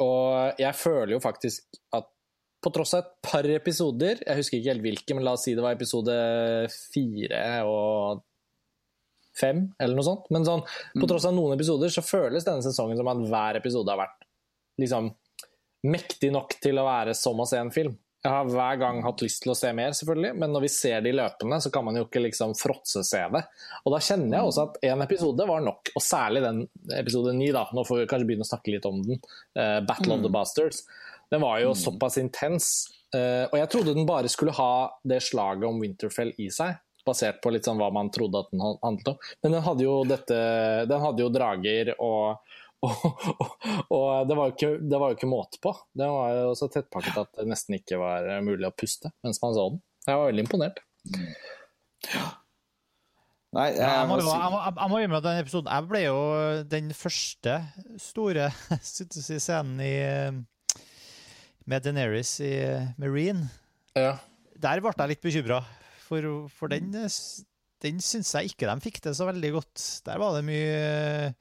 [0.03, 2.09] og jeg føler jo faktisk at
[2.63, 5.55] på tross av et par episoder, jeg husker ikke helt hvilke, men la oss si
[5.55, 6.13] det var episode
[6.93, 8.21] fire og
[9.35, 10.29] fem, eller noe sånt.
[10.33, 11.09] Men sånn, på mm.
[11.11, 14.23] tross av noen episoder så føles denne sesongen som at hver episode har vært
[14.81, 15.11] liksom
[15.83, 17.97] mektig nok til å være som å se en film.
[18.23, 21.01] Jeg har hver gang hatt lyst til å se mer, selvfølgelig, men når vi ser
[21.03, 23.41] de løpende, så kan man jo ikke liksom fråtse-se det.
[23.83, 26.61] Og da kjenner jeg også at én episode var nok, og særlig den
[26.95, 27.65] episode ni, da.
[27.75, 29.19] Nå får vi kanskje begynne å snakke litt om den.
[29.59, 30.15] Uh, Battle mm.
[30.15, 30.37] of the mm.
[30.37, 30.79] Bastards.
[31.35, 31.79] Den var jo mm.
[31.81, 32.71] såpass intens.
[33.11, 34.71] Uh, og jeg trodde den bare skulle ha
[35.03, 36.79] det slaget om Winterfell i seg.
[37.03, 39.31] Basert på litt sånn hva man trodde at den handlet om.
[39.43, 40.37] Men den hadde jo, dette,
[40.87, 42.52] den hadde jo drager og
[42.83, 43.25] og,
[43.87, 45.73] og, det, var ikke, det, var jo ikke, måte på.
[45.95, 49.57] Det var jo så tettpakket at det nesten ikke var mulig å puste mens man
[49.57, 49.83] så den.
[50.03, 50.81] Jeg var veldig imponert.
[52.11, 52.25] Ja.
[53.53, 56.21] Nei, jeg, jeg, må, jeg, må, jeg må innrømme at den episoden Jeg ble jo
[56.71, 57.59] den første
[58.01, 58.47] store
[58.81, 59.93] scenen i
[61.69, 62.53] med Deneris i
[62.99, 63.47] Marine.
[63.95, 64.17] Ja.
[64.59, 65.61] Der ble jeg litt bekymra,
[66.03, 69.83] for, for den, den syns jeg ikke de fikk det så veldig godt.
[70.07, 71.31] Der var det mye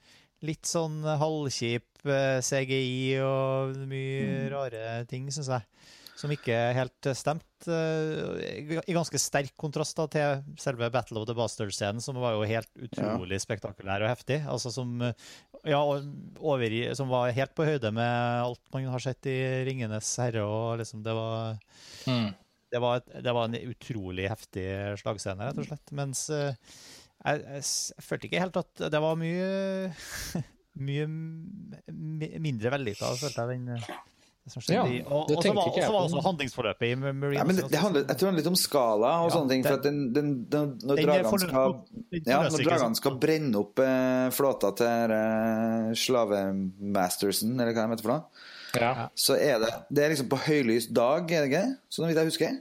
[0.43, 5.67] litt sånn halvkjip eh, CGI og mye rare ting, syns jeg.
[6.19, 7.49] Som ikke helt stemte.
[7.73, 12.45] eh, I ganske sterk kontrast da, til selve Battle of the Bastards-scenen, som var jo
[12.47, 14.41] helt utrolig spektakulær og heftig.
[14.47, 15.13] Altså som, eh,
[15.65, 20.43] ja, over, som var helt på høyde med alt man har sett i 'Ringenes herre'.
[20.45, 21.57] og liksom Det var
[22.07, 22.33] Mm.
[22.71, 25.91] det var, et, det var en utrolig heftig slagscene, rett og slett.
[25.91, 26.29] Mens
[27.25, 29.51] jeg, jeg, jeg følte ikke helt at det var mye
[30.83, 31.05] Mye
[32.41, 34.01] mindre vellykka, følte jeg, den
[34.43, 34.73] det som skjedde.
[34.75, 37.37] Ja, i- og, og så var, var også handlingsforløpet i Marine.
[37.37, 39.53] Ja, men det, det handler, jeg tror det handler litt om skala og Ja, sånne
[39.53, 39.61] ting.
[39.63, 41.77] For at den, den, den, når dragene skal
[42.25, 48.07] ja, når dragene skal brenne opp eh, flåta til eh, slavemastersen, eller hva de heter
[48.09, 48.43] for noe,
[48.81, 48.91] Ja.
[49.15, 51.65] så er det Det er liksom på høylys dag, er det ikke?
[51.93, 52.59] Sånn vidt jeg husker.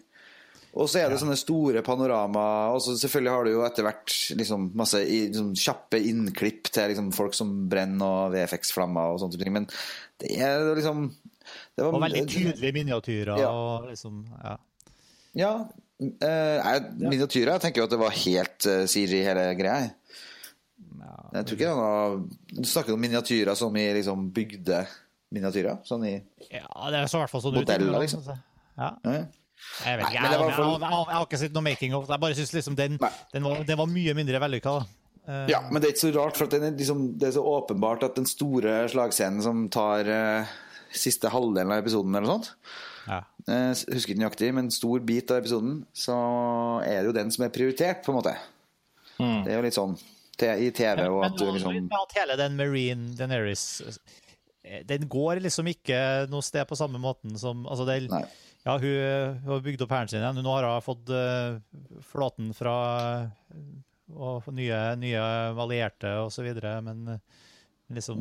[0.73, 4.15] Og så er det sånne store panorama, og så selvfølgelig har du jo etter hvert
[4.39, 9.41] liksom masse i, liksom, kjappe innklipp til liksom folk som brenner og VFX-flammer og sånne
[9.41, 9.53] ting.
[9.53, 9.69] Men
[10.23, 13.35] det er liksom det var, Og veldig tydelige miniatyrer.
[13.43, 13.51] Ja.
[13.53, 14.57] og liksom, ja.
[15.37, 15.53] Ja.
[16.01, 17.53] Eh, miniatyrer.
[17.55, 19.85] Jeg tenker jo at det var helt uh, CG hele greia.
[19.85, 19.93] jeg.
[21.33, 22.17] Jeg tror ikke det var
[22.53, 24.83] Du snakker om miniatyrer som i liksom bygde
[25.33, 25.81] miniatyrer?
[25.89, 26.17] Sånn i
[26.53, 27.63] ja, det så i hvert fall sånn ut.
[27.63, 28.25] Modeller, innimellom, liksom.
[28.27, 28.43] synes.
[28.77, 28.91] Ja.
[29.07, 29.23] ja.
[29.83, 32.11] Jeg vet ikke, men jeg, jeg, jeg, jeg, har ikke sett noe making of.
[32.11, 34.75] Jeg bare syns liksom den, den, var, den var mye mindre vellykka.
[34.79, 35.03] da.
[35.29, 38.07] Eh, Ja, men det er ikke så rart, for er liksom, det er så åpenbart
[38.07, 40.55] at den store slagscenen som tar uh,
[40.93, 42.51] siste halvdelen av episoden, eller noe sånt
[43.07, 43.21] ja.
[43.23, 46.17] uh, husker ikke nøyaktig, men stor bit av episoden, så
[46.87, 48.35] er det jo den som er prioritert, på en måte.
[49.19, 49.41] Mm.
[49.47, 49.97] Det er jo litt sånn
[50.43, 53.83] i TV, og Men at du liksom at hele den Marine Daenerys
[54.65, 55.99] eh, Den går liksom ikke
[56.33, 58.25] noe sted på samme måten som altså det, Nei.
[58.63, 60.43] Ja, hun, hun har bygd opp hæren sin igjen.
[60.45, 61.59] Nå har hun fått uh,
[62.13, 62.77] flåten fra
[64.19, 65.23] og nye, nye
[65.63, 66.49] allierte osv.,
[66.85, 67.41] men eh,
[67.93, 68.21] liksom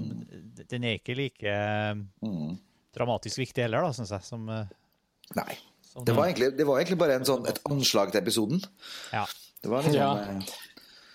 [0.69, 1.55] Den er ikke like
[2.23, 2.55] mm.
[2.95, 4.71] dramatisk viktig heller, da, syns jeg, som, eh,
[5.37, 5.55] Nei.
[5.87, 8.65] som Det var, egentlig, det var egentlig bare en sånn, et anslag til episoden.
[9.13, 9.27] ja.
[9.61, 10.13] Det var liksom Ja.
[10.17, 10.57] eh,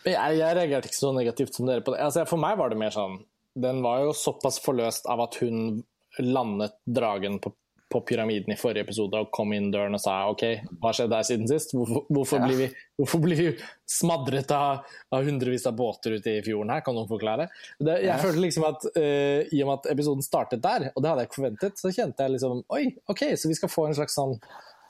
[0.06, 2.04] Jeg, jeg reagerte ikke så negativt som dere på det.
[2.04, 3.24] Altså, for meg var det mer sånn
[3.58, 5.82] Den var jo såpass forløst av at hun
[6.20, 7.50] landet dragen på,
[7.92, 10.42] på pyramiden i forrige episode og kom inn døren og sa OK,
[10.82, 11.74] hva skjedde her siden sist?
[11.76, 12.48] Hvorfor, hvorfor, Ja.
[12.48, 13.48] blir, vi, hvorfor blir vi
[13.86, 14.82] smadret av,
[15.14, 16.82] av hundrevis av båter ute i fjorden her?
[16.86, 17.48] Kan noen forklare?
[17.78, 18.16] Det, jeg Ja.
[18.18, 21.30] følte liksom at uh, i og med at episoden startet der, og det hadde jeg
[21.30, 24.34] ikke forventet, så kjente jeg liksom Oi, OK, så vi skal få en slags sånn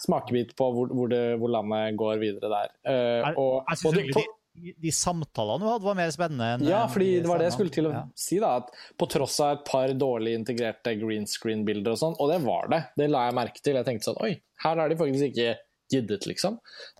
[0.00, 2.72] smakebit på hvor, hvor, det, hvor landet går videre der.
[2.84, 6.48] Uh, og, jeg jeg de, samtalene du hadde, var mer spennende.
[6.56, 8.02] enn ja, fordi de det var det jeg skulle til å ja.
[8.16, 8.38] si.
[8.42, 12.40] da, at På tross av et par dårlig integrerte green screen-bilder og sånn, og det
[12.46, 13.78] var det, det la jeg merke til.
[13.80, 15.54] Jeg tenkte sånn Oi, her har de faktisk ikke
[15.92, 16.56] giddet, liksom.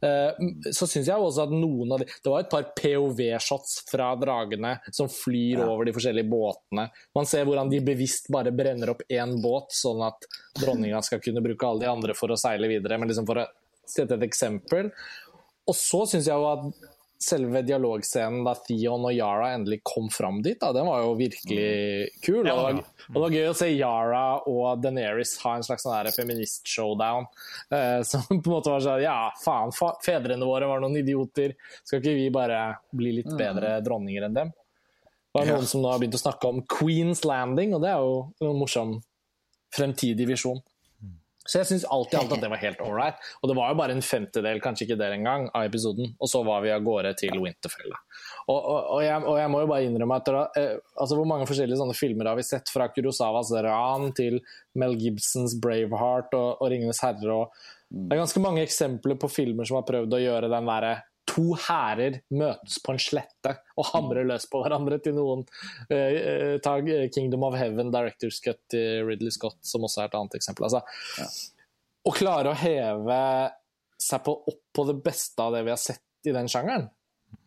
[0.06, 0.36] Eh,
[0.70, 4.76] så syns jeg også at noen av de Det var et par POV-shots fra dragene
[4.94, 5.66] som flyr Ja.
[5.72, 6.84] over de forskjellige båtene.
[7.18, 10.28] Man ser hvordan de bevisst bare brenner opp én båt, sånn at
[10.60, 12.98] dronninga skal kunne bruke alle de andre for å seile videre.
[12.98, 13.46] Men liksom for å
[13.86, 14.92] sette et eksempel.
[15.66, 16.86] Og så syns jeg jo at
[17.18, 22.10] selve dialogscenen da Theon og Yara endelig kom fram dit, da, den var jo virkelig
[22.24, 22.40] kul.
[22.42, 25.86] Og det, var, og det var gøy å se Yara og Daenerys ha en slags
[25.86, 27.28] sånn feminist-showdown.
[27.72, 31.56] Eh, som på en måte var sånn Ja, faen, fa fedrene våre var noen idioter.
[31.82, 32.60] Skal ikke vi bare
[32.92, 34.54] bli litt bedre dronninger enn dem?
[35.36, 38.00] Det var noen som nå har begynt å snakke om Queen's Landing, og det er
[38.00, 38.96] jo en morsom
[39.76, 40.62] fremtidig visjon.
[41.46, 43.22] Så jeg syns alltid, alt at det var helt ålreit.
[43.40, 46.12] Og det var jo bare en femtedel, kanskje ikke det engang, av episoden.
[46.20, 47.94] Og så var vi av gårde til Winterfell.
[48.46, 51.26] Og, og, og, jeg, og jeg må jo bare innrømme at da, eh, altså Hvor
[51.28, 52.70] mange forskjellige sånne filmer har vi sett?
[52.72, 54.38] Fra Kurosawas Ran til
[54.78, 57.42] Mel Gibsons Braveheart og, og Ringenes herre.
[57.90, 61.56] Det er ganske mange eksempler på filmer som har prøvd å gjøre den derre to
[61.58, 65.44] hærer møtes på en slette og hamrer løs på hverandre til noen.
[65.90, 66.78] uh, eh, ta
[67.12, 70.68] Kingdom of Heaven, Director's Cut til Ridley Scott, som også er et annet eksempel.
[70.68, 70.82] Altså,
[72.06, 73.22] Å klare å heve
[73.98, 76.86] seg på, opp på det beste av det vi har sett i den sjangeren,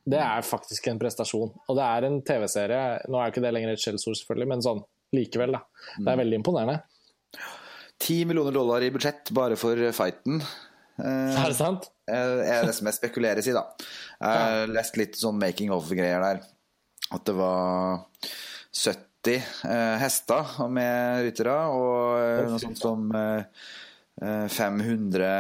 [0.10, 1.52] det er faktisk en prestasjon.
[1.70, 2.84] Og det er en TV-serie.
[3.12, 4.82] Nå er jo ikke det lenger et skjellsord, selvfølgelig, men sånn
[5.16, 5.62] likevel, da.
[6.00, 6.80] Det er veldig imponerende.
[8.00, 10.42] 10 millioner dollar i budsjett bare for fighten.
[11.00, 11.90] Eh, Er det sant?
[12.10, 13.66] Eh, er det som jeg spekuleres i, da.
[14.20, 16.42] Jeg har lest litt sånn making of-greier der.
[17.16, 18.04] At det var
[18.76, 23.66] 70 eh, hester med ryttere, og eh, noe sånt som eh,
[24.22, 25.32] eh, 500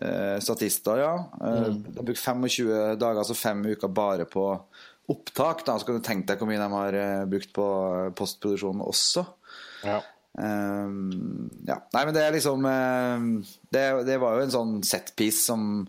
[0.00, 1.14] eh, statister, ja.
[1.40, 1.82] Mm.
[1.86, 4.46] De har brukt 25 dager, altså fem uker bare på
[5.10, 5.64] opptak.
[5.66, 5.78] Da.
[5.78, 7.66] Så kan du tenke deg hvor mye de har brukt på
[8.18, 9.24] postproduksjonen også.
[9.88, 10.00] Ja.
[10.38, 11.80] Um, ja.
[11.90, 13.24] Nei, men det er liksom uh,
[13.74, 15.88] det, det, var jo en sånn setpiece som,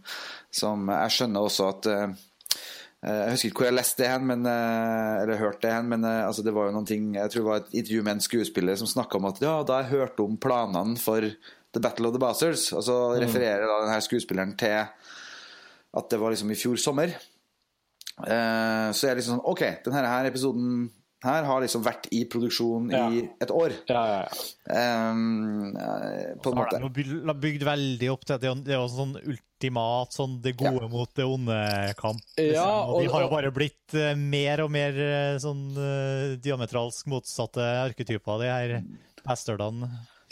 [0.50, 2.16] som jeg skjønner også at uh,
[3.06, 6.08] Jeg husker ikke hvor jeg leste det hen, men, uh, eller hørte det hen, men
[6.10, 8.80] altså, det var jo noen ting Jeg tror det var et intervju med en skuespiller
[8.82, 11.28] som snakka om at ja, da jeg hørte om planene for
[11.72, 13.20] The Battle of the Bastards, og så mm.
[13.24, 17.14] refererer da denne skuespilleren til at det var liksom i fjor sommer.
[18.18, 20.90] så jeg er liksom sånn OK, denne her episoden
[21.22, 23.06] her har liksom vært i produksjon ja.
[23.14, 23.76] i et år.
[23.90, 24.22] Ja, ja,
[25.12, 25.72] um,
[26.42, 26.80] på en måte.
[26.82, 31.12] De har bygd veldig opp til at det er sånn ultimat sånn det gode mot
[31.18, 32.24] det onde-kamp.
[32.40, 32.72] Liksom.
[32.72, 37.12] Og, og, de har jo bare blitt uh, mer og mer uh, sånn uh, diametralsk
[37.14, 38.76] motsatte arketyper, de her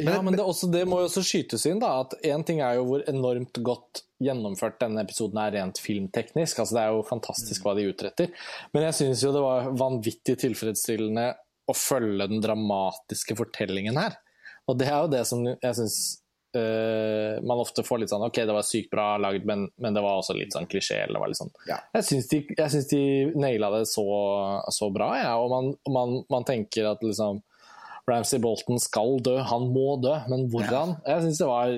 [0.05, 0.17] bastardene.
[0.17, 1.91] Ja, men det, også, det må jo også skytes inn, da.
[2.05, 6.59] At én ting er jo hvor enormt godt gjennomført denne episoden er rent filmteknisk.
[6.59, 8.31] altså Det er jo fantastisk hva de utretter.
[8.75, 11.29] Men jeg syns jo det var vanvittig tilfredsstillende
[11.69, 14.17] å følge den dramatiske fortellingen her.
[14.69, 15.99] Og det er jo det som jeg syns
[16.57, 20.03] uh, man ofte får litt sånn OK, det var sykt bra lagd, men, men, det
[20.05, 21.03] var også litt sånn klisjé.
[21.03, 21.53] Eller det var litt sånn.
[21.69, 21.79] Ja.
[21.97, 23.03] Jeg syns de, jeg de
[23.39, 24.07] naila det så,
[24.75, 25.29] så bra, jeg.
[25.29, 25.37] Ja.
[25.41, 27.43] Og man, man, man tenker at liksom
[28.09, 30.97] Ramsay Bolton skal dø, han må dø, men hvordan?
[30.99, 31.15] Ja.
[31.15, 31.77] Jeg syns det var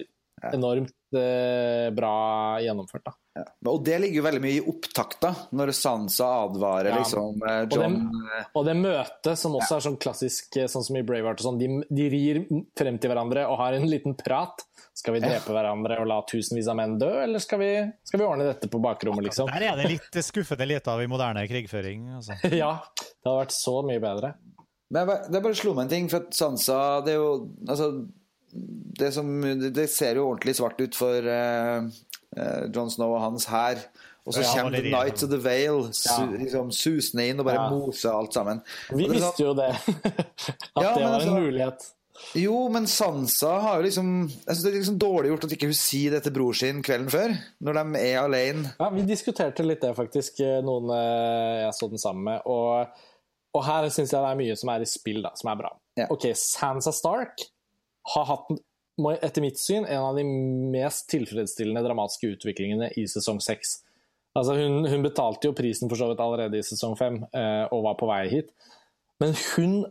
[0.52, 2.16] enormt eh, bra
[2.64, 3.06] gjennomført.
[3.06, 3.14] da.
[3.36, 3.46] Ja.
[3.72, 6.98] Og det ligger jo veldig mye i opptakta, når Sansa advarer ja.
[7.00, 10.68] liksom eh, John og det, eh, og det møtet, som også er sånn klassisk, eh,
[10.72, 12.42] sånn som i Braveheart og sånn, de, de, rir
[12.78, 14.66] frem til hverandre og har en liten prat.
[14.92, 17.70] Skal vi drepe hverandre og la tusenvis av menn dø, eller skal vi,
[18.06, 19.48] skal vi ordne dette på bakrommet, liksom?
[19.48, 22.10] Der er det litt skuffende lite av i moderne krigføring.
[22.18, 22.36] Altså.
[22.52, 24.34] ja, det hadde vært så mye bedre.
[24.92, 27.32] Men det bare slo meg en ting, for at Sansa det er jo
[27.70, 27.92] Altså,
[28.52, 29.28] det, som,
[29.72, 31.86] det ser jo ordentlig svart ut for uh,
[32.36, 33.80] uh, John Snow og hans hær.
[34.28, 36.18] Og så ja, kommer The Nights of the Vale ja.
[36.36, 37.70] liksom, susende inn og bare ja.
[37.72, 38.60] moser alt sammen.
[38.92, 39.72] Vi visste sånn, jo det.
[40.76, 41.88] At ja, det var altså, en mulighet.
[42.38, 45.70] Jo, men Sansa har jo liksom Jeg synes Det er liksom dårlig gjort at ikke
[45.72, 47.34] hun sier det til bror sin kvelden før,
[47.66, 48.74] når de er alene.
[48.78, 52.46] Ja, Vi diskuterte litt det, faktisk, noen jeg så den sammen med.
[52.46, 52.92] Og
[53.52, 55.72] og her syns jeg det er mye som er i spill, da, som er bra.
[56.00, 56.08] Ja.
[56.14, 57.44] Ok, Sansa Stark
[58.14, 58.52] har hatt,
[59.20, 63.82] etter mitt syn, en av de mest tilfredsstillende dramatiske utviklingene i sesong seks.
[64.38, 67.84] Altså, hun, hun, betalte jo prisen for så vidt allerede i sesong fem eh, og
[67.90, 68.54] var på vei hit.
[69.20, 69.82] Men hun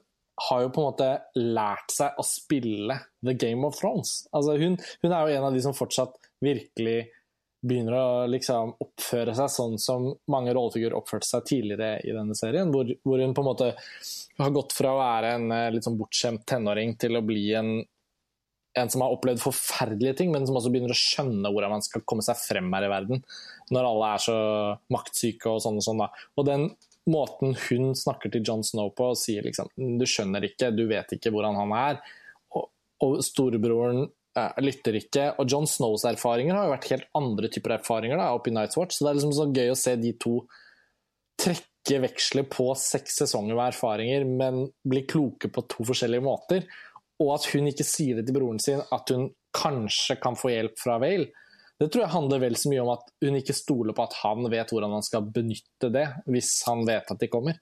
[0.49, 4.23] har jo på en måte lært seg å spille The Game of Thrones.
[4.33, 7.11] Altså, hun, hun er jo en av de som fortsatt virkelig
[7.61, 12.73] begynner å liksom oppføre seg sånn som mange rollefigurer oppførte seg tidligere i denne serien.
[12.73, 13.71] Hvor, hvor, hun på en måte
[14.41, 17.73] har gått fra å være en eh, litt sånn bortskjemt tenåring til å bli en,
[18.81, 22.05] en som har opplevd forferdelige ting, men som også begynner å skjønne hvordan man skal
[22.09, 23.25] komme seg frem her i verden.
[23.71, 24.39] Når alle er så
[24.95, 26.01] maktsyke og sånn og sånn.
[26.01, 26.09] da.
[26.41, 26.71] Og den
[27.11, 31.13] måten hun snakker til John Snow på og sier liksom Du skjønner ikke, du vet
[31.17, 32.01] ikke hvordan han er.
[32.57, 32.71] Og,
[33.05, 34.07] og storebroren
[34.63, 35.27] lytter ikke.
[35.41, 38.79] Og John Snows erfaringer har jo vært helt andre typer erfaringer da, oppe i Night's
[38.79, 40.35] Watch, så det er liksom så gøy å se de to
[41.41, 46.67] trekke veksler på seks sesonger med erfaringer, men bli kloke på to forskjellige måter.
[47.21, 50.77] Og at hun ikke sier det til broren sin, at hun kanskje kan få hjelp
[50.79, 51.31] fra Vale.
[51.81, 54.45] Det tror jeg handler vel så mye om at hun ikke stoler på at han
[54.53, 57.57] vet hvordan han skal benytte det, hvis han vet at de kommer.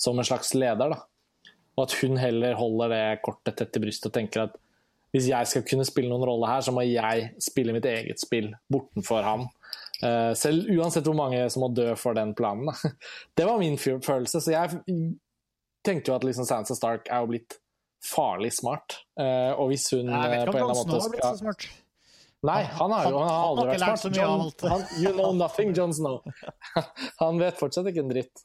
[0.00, 1.52] Som en slags leder, da.
[1.76, 4.56] Og at hun heller holder det kortet tett til brystet og tenker at
[5.14, 8.50] hvis jeg skal kunne spille noen rolle her, så må jeg spille mitt eget spill
[8.72, 9.46] bortenfor ham.
[9.98, 12.70] Uh, selv uansett hvor mange som må dø for den planen.
[13.36, 14.40] Det var min følelse.
[14.40, 14.82] Så jeg
[15.86, 17.58] tenkte jo at liksom Sansa Stark er jo blitt
[18.04, 19.00] farlig smart.
[19.18, 21.68] Uh, og hvis hun jeg vet ikke om Jon Snow har blitt så smart.
[22.46, 24.14] Nei, han har jo han har aldri vært smart.
[24.14, 26.20] John, han, you know nothing, John Snow.
[27.22, 28.44] han vet fortsatt ikke en dritt.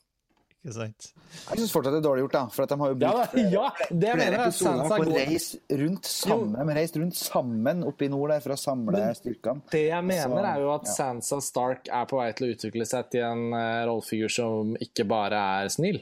[0.63, 1.07] Ikke sant?
[1.33, 2.41] Jeg syns fortsatt det er dårlig gjort, da.
[2.55, 6.07] For at de har jo brukt ja, ja, det flere episoder på å reise rundt
[6.07, 9.65] sammen, de reist rundt sammen oppe i nord der for å samle Men, styrkene.
[9.73, 10.95] Det jeg mener, Så, er jo at ja.
[10.95, 15.07] Sansa Stark er på vei til å utvikle seg til en uh, rollefigur som ikke
[15.09, 15.99] bare er snill.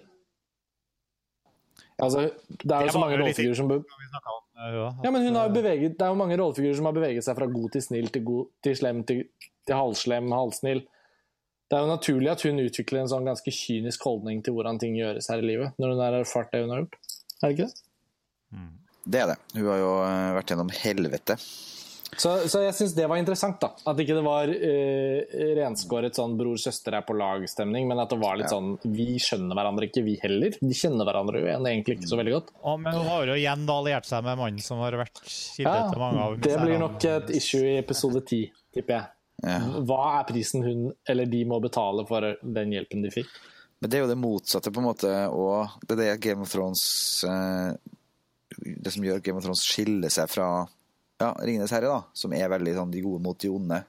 [2.01, 2.29] Altså,
[2.61, 3.73] det er jo så mange rollefigurer som
[4.61, 7.33] ja, men hun har jo beveget, Det er jo mange rollefigurer som har beveget seg
[7.37, 9.23] fra god til snill til, god, til slem til,
[9.65, 10.83] til halvslem, halvsnill
[11.71, 14.97] det er jo naturlig at hun utvikler en sånn ganske kynisk holdning til hvordan ting
[14.99, 16.97] gjøres her i livet, når hun har erfart det hun har gjort.
[17.39, 17.85] Er det ikke det?
[18.51, 18.71] Mm.
[19.15, 19.37] Det er det.
[19.55, 21.37] Hun har jo eh, vært gjennom helvete.
[22.11, 23.69] Så, så jeg syns det var interessant, da.
[23.87, 28.35] At ikke det var uh, renskåret sånn bror-søster er på lag-stemning, men at det var
[28.35, 28.57] litt ja.
[28.57, 30.59] sånn Vi skjønner hverandre ikke, vi heller.
[30.59, 32.51] De kjenner hverandre jo egentlig ikke så veldig godt.
[32.59, 35.71] Å, men hun har jo igjen da alliert seg med mannen som har vært kilde
[35.71, 38.43] ja, til mange av Det blir nok et issue i episode ti,
[38.75, 39.20] tipper jeg.
[39.41, 43.31] Hva er prisen hun eller de må betale for den hjelpen de fikk?
[43.81, 46.51] Men det er jo det motsatte, på en måte, og det er det Game of
[46.53, 46.83] Thrones
[47.25, 47.71] eh,
[48.61, 50.49] det som gjør Game of Thrones skiller seg fra
[51.21, 53.79] ja, Ringenes herre, da, som er veldig sånn de gode mot de onde.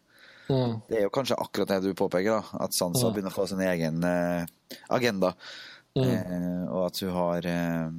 [0.49, 0.79] Mm.
[0.88, 3.12] Det er jo kanskje akkurat det du påpeker, da, at Sansa Mm.
[3.15, 4.47] begynner å få sin egen eh,
[4.88, 5.35] agenda.
[5.97, 6.09] Mm.
[6.09, 7.93] Eh, og at hun har eh,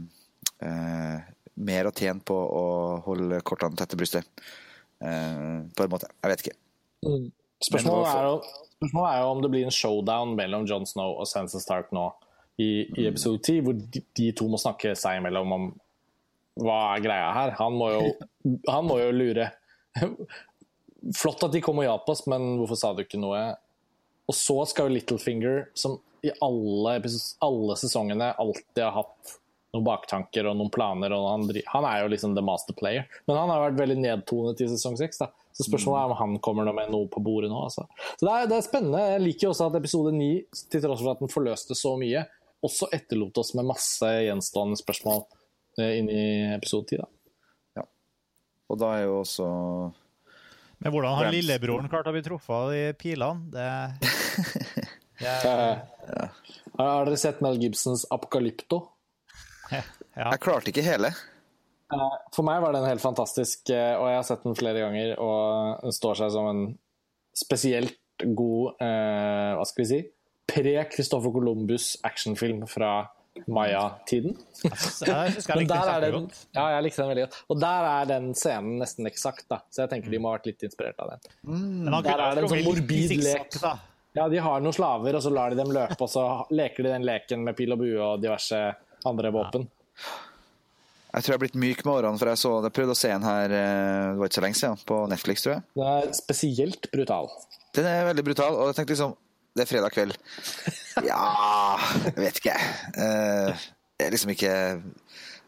[0.65, 1.21] eh,
[1.61, 2.65] mer å tjene på å
[3.05, 4.25] holde kortene tett til brystet.
[5.01, 6.09] Eh, på en måte.
[6.23, 6.57] Jeg vet ikke.
[7.63, 7.69] Mm.
[7.69, 11.29] Spørsmålet, er jo, spørsmålet er jo om det blir en showdown mellom Jon Snow og
[11.29, 12.09] Sansa Stark nå
[12.61, 15.67] i, i episode 10, hvor de, de to må snakke seg imellom om
[16.61, 17.53] hva er greia her.
[17.57, 18.01] Han må jo,
[18.73, 19.49] han må jo lure.
[21.17, 23.45] Flott at de kom og hjalp oss, men hvorfor sa du ikke noe?
[24.29, 26.99] Og så skal jo Littlefinger, som i alle,
[27.43, 29.33] alle sesongene alltid har hatt
[29.73, 33.07] noen baktanker og noen planer, og han, han er jo liksom the master player.
[33.27, 35.19] Men han har vært veldig nedtonet i sesong seks.
[35.53, 37.59] Så spørsmålet er om han kommer med noe på bordet nå.
[37.67, 37.85] Altså.
[38.17, 39.01] Så det er, det er spennende.
[39.13, 40.31] Jeg liker også at episode ni,
[40.73, 42.25] til tross for at den forløste så mye,
[42.63, 45.25] også etterlot oss med masse gjenstående spørsmål
[45.77, 46.23] inni inn i
[46.55, 47.01] episode ti.
[47.01, 47.09] da.
[48.71, 49.45] Og da er jo også
[50.81, 53.51] Men hvordan har lillebroren klart å bli truffet av de pilene?
[53.53, 53.67] Det,
[55.23, 55.77] Eh,
[56.77, 58.81] Har har dere sett Mel Gibsons 'Apokalypto'?
[59.71, 59.83] ja.
[60.17, 61.13] Jeg klarte ikke hele.
[61.91, 65.15] Eh, For meg var den helt fantastisk, eh, og jeg har sett den flere ganger.
[65.19, 66.63] Og den står seg som en
[67.35, 69.99] spesielt god eh, Hva skal vi si?
[70.53, 73.07] Pre-Christoffer Columbus actionfilm fra
[73.49, 74.35] Maya-tiden.
[75.55, 77.37] Men der er den ja, jeg likte den veldig godt.
[77.49, 79.63] Og der er den scenen nesten eksakt, da.
[79.73, 81.23] Så jeg tenker de må ha vært litt inspirert av den.
[81.49, 83.57] Mm, Der er det en sånn morbid lek.
[84.13, 86.91] Ja, de har noen slaver, og så lar de dem løpe, og så leker de
[86.93, 88.59] den leken med pil og bue og diverse
[89.09, 89.65] andre våpen.
[91.13, 93.09] Jeg tror jeg har blitt myk med årene, for jeg, så, jeg prøvde å se
[93.11, 95.65] den her eh, det var ikke så lenge siden, på Netflix, tror jeg.
[95.77, 97.29] Den er spesielt brutal.
[97.77, 99.13] Den er veldig brutal, og jeg tenkte liksom
[99.53, 100.17] Det er fredag kveld.
[101.09, 101.21] Ja
[102.07, 102.55] Jeg vet ikke.
[103.05, 103.65] Eh,
[103.97, 104.53] det er liksom ikke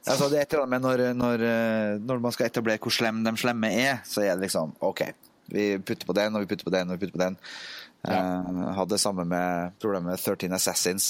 [0.05, 2.93] Altså, det er et eller annet med når, når, eh, når man skal etablere hvor
[2.93, 5.01] slem de slemme er, så er det liksom OK.
[5.49, 7.37] Vi putter på den, og vi putter på den, og vi putter på den.
[8.05, 11.07] Eh, hadde det samme med problemet med 13 Assassins.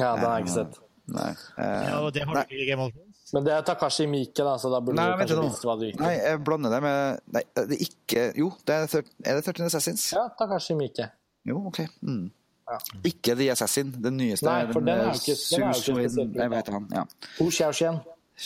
[0.00, 0.80] Ja, det har jeg ikke sett.
[1.12, 1.28] Nei.
[1.60, 3.05] Ja, og det har du ikke i Game of Thrones.
[3.34, 5.86] Men det er Takashi Miike, da, så da burde Nei, du kanskje visst hva du
[5.88, 9.42] gikk Nei, jeg blander det med Nei, det er ikke Jo, det er, er det
[9.48, 10.04] 13 Assassins?
[10.14, 11.08] Ja, Takashi Miike.
[11.46, 11.80] Jo, OK.
[12.06, 12.28] Mm.
[12.66, 12.78] Ja.
[13.06, 14.46] Ikke The Assassin, den nyeste.
[14.46, 16.88] Nei, for den er jo ikke- den er jo ikke spesielt Nei, Hva han?
[16.92, 17.04] Ja.
[17.38, 18.00] Hu Xiaoxian.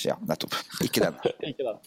[0.05, 0.57] ja, nettopp.
[0.85, 1.15] Ikke den.
[1.51, 1.79] Ikke den.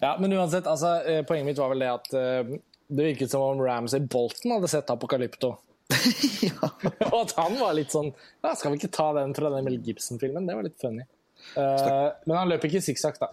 [0.00, 2.56] Ja, men uansett, altså, eh, poenget mitt var vel det at uh,
[2.88, 5.56] det virket som om Ramsay Bolton hadde sett Apokalypto.
[6.48, 6.70] ja.
[7.12, 9.76] Og at han var litt sånn ja, Skal vi ikke ta den fra den Mel
[9.84, 10.46] Gibson-filmen?
[10.48, 11.04] Det var litt funny.
[11.52, 13.32] Eh, men han løp ikke sikksakk, da.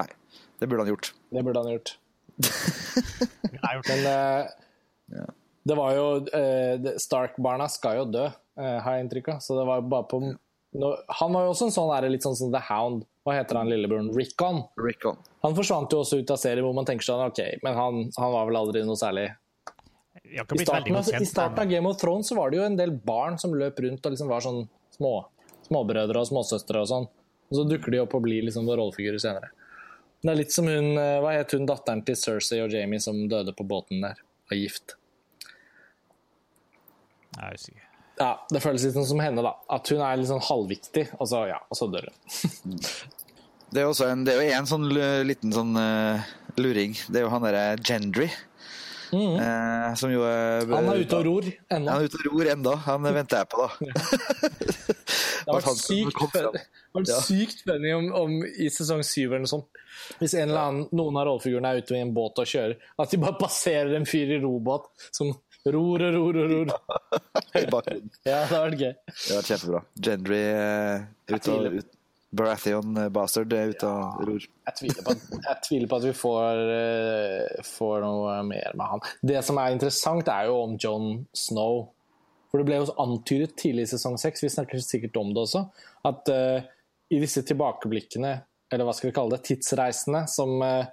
[0.00, 0.08] Nei,
[0.60, 1.12] det burde han gjort.
[1.32, 1.96] Det burde han gjort.
[3.62, 3.80] Det.
[3.88, 5.26] Men eh,
[5.62, 8.24] det var jo uh, Stark-barna skal jo dø,
[8.58, 9.42] eh, har jeg inntrykk av.
[9.44, 10.88] Så det var jo bare på no,
[11.20, 13.04] Han var jo også en sånn der, litt sånn som The Hound.
[13.22, 14.10] Hva heter han lillebroren?
[14.16, 14.64] Rickon.
[14.82, 15.20] Rickon.
[15.46, 18.34] Han forsvant jo også ut av serien hvor man tenker sånn OK, men han, han
[18.34, 19.28] var vel aldri noe særlig
[20.26, 22.96] I starten, av, I starten av Game of Thrones så var det jo en del
[23.06, 24.64] barn som løp rundt og liksom var sånn
[24.96, 25.12] små,
[25.68, 27.06] småbrødre og småsøstre og sånn.
[27.52, 29.52] Og så dukker de opp og blir liksom rollefigurer senere.
[30.22, 33.18] Det er litt som hun eh, Hva het hun datteren til Cersei og Jamie som
[33.28, 34.96] døde på båten der av gift?
[37.36, 37.88] Nei, jeg er usikker.
[38.22, 39.52] Ja, Det føles litt som henne, da.
[39.72, 42.78] At hun er litt sånn halvviktig, og så, ja, og så dør hun.
[43.72, 44.88] Det er, jo en, er en sånn
[45.24, 46.20] liten sånn uh,
[46.60, 46.92] luring.
[47.08, 48.28] Det er jo han derre Gendry.
[49.12, 50.74] eh, som jo er Mm.
[50.76, 51.88] Han er ute og ror ennå.
[51.90, 52.76] Han er ute og ror ennå.
[52.86, 53.68] Han venter jeg på, da.
[55.42, 56.20] Det har vært sykt,
[56.94, 57.20] vært Ja.
[57.26, 59.80] sykt funny om, om i sesong syv eller noe sånt.
[60.20, 63.38] Hvis annen, noen av rollefigurene er ute i en båt og kjører, at de bare
[63.40, 65.32] passerer en fyr i robåt som
[65.66, 66.76] ror og ror og ror.
[67.62, 68.12] I bakgrunnen.
[68.26, 68.94] Ja, det har vært gøy.
[68.94, 69.82] Det har vært kjempebra.
[70.08, 71.98] Gendry uh, ut og ut.
[72.32, 74.44] Baratheon eh, Bastard er ute og ror.
[74.70, 79.04] Jeg tviler på at, tviler på at vi får, uh, får noe mer med han.
[79.32, 81.90] Det som er interessant, er jo om John Snow.
[82.52, 85.64] For det ble jo antydet tidlig i sesong seks, vi snakker sikkert om det også,
[86.04, 86.60] at uh,
[87.08, 88.32] i disse tilbakeblikkene,
[88.72, 90.84] eller hva skal vi kalle det, tidsreisene som uh,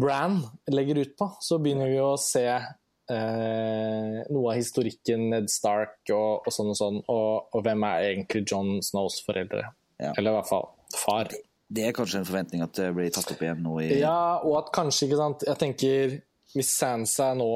[0.00, 6.12] Bran legger ut på, så begynner vi å se uh, noe av historikken Ned Stark
[6.12, 9.64] og, og sånn og sånn, og, og hvem er egentlig John Snows foreldre?
[9.96, 10.12] Ja.
[10.12, 11.32] Eller i hvert fall far.
[11.70, 14.56] Det er kanskje en forventning at det blir tatt opp igjen nå i Ja, og
[14.58, 16.16] at kanskje, ikke sant Jeg tenker
[16.50, 17.50] hvis Sansa nå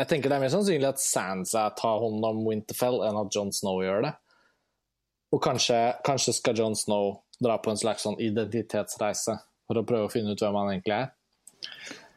[0.00, 3.52] Jeg tenker det er mer sannsynlig at Sansa tar hånd om Winterfell enn at Jon
[3.54, 4.12] Snow gjør det.
[5.32, 9.36] Og kanskje, kanskje skal Jon Snow dra på en slags sånn identitetsreise
[9.66, 11.12] for å prøve å finne ut hvem han egentlig er.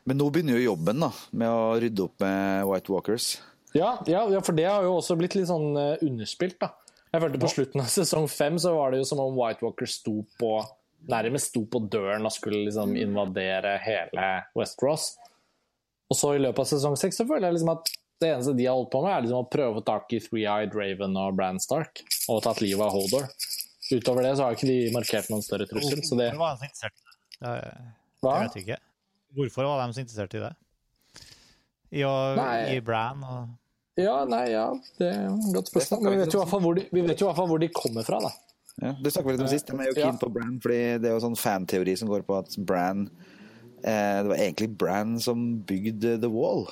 [0.05, 3.29] Men nå begynner jo jobben da, med å rydde opp med White Walkers.
[3.75, 6.71] Ja, ja, ja, for det har jo også blitt litt sånn eh, underspilt, da.
[7.11, 9.97] Jeg følte På slutten av sesong fem så var det jo som om White Walkers
[10.01, 10.51] sto på
[11.07, 15.13] nærmest sto på døren og skulle liksom invadere hele Westeros.
[16.11, 17.93] Og så i løpet av sesong seks så føler jeg liksom at
[18.23, 20.21] det eneste de har holdt på med, er liksom å prøve å få tak i
[20.23, 21.99] Three-Eyed Raven og Bran Stark,
[22.31, 23.27] og tatt livet av Hodor.
[23.91, 26.01] Utover det så har ikke de markert noen større trussel.
[26.05, 27.17] Så det, Hvorfor var de så interessert i det?
[28.23, 28.37] Hva?
[28.37, 28.79] jeg vet ikke.
[29.35, 30.53] Hvorfor var de så interessert i det?
[31.95, 32.15] I, å,
[32.71, 34.65] i Bran og Ja, nei, ja,
[34.99, 36.01] det er et godt spørsmål.
[36.07, 37.51] Men vi vet jo i hvert fall hvor de, vi vet jo i hvert fall
[37.51, 38.33] hvor de kommer fra, da.
[38.83, 39.69] Ja, det snakket vi litt om sist.
[39.69, 42.39] De er jo keen på Bran, fordi det er jo sånn fanteori som går på
[42.41, 43.05] at Bran
[43.83, 46.67] Det var egentlig Bran som bygde The Wall.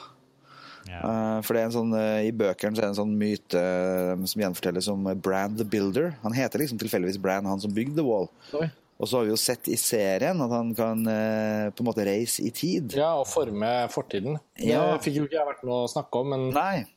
[0.87, 0.99] ja.
[0.99, 3.59] Eh, for det er en sånn, eh, I bøkene så er det en sånn myte
[3.59, 6.13] eh, som gjenfortelles om Bran the Builder.
[6.23, 8.31] Han heter liksom tilfeldigvis Bran, han som bygde The Wall.
[8.51, 8.71] Sorry.
[9.01, 12.05] Og så har vi jo sett i serien at han kan eh, på en måte
[12.07, 12.93] reise i tid.
[12.95, 14.37] Ja, og forme fortiden.
[14.55, 16.45] Det fikk jo ikke jeg vært med å snakke om, men,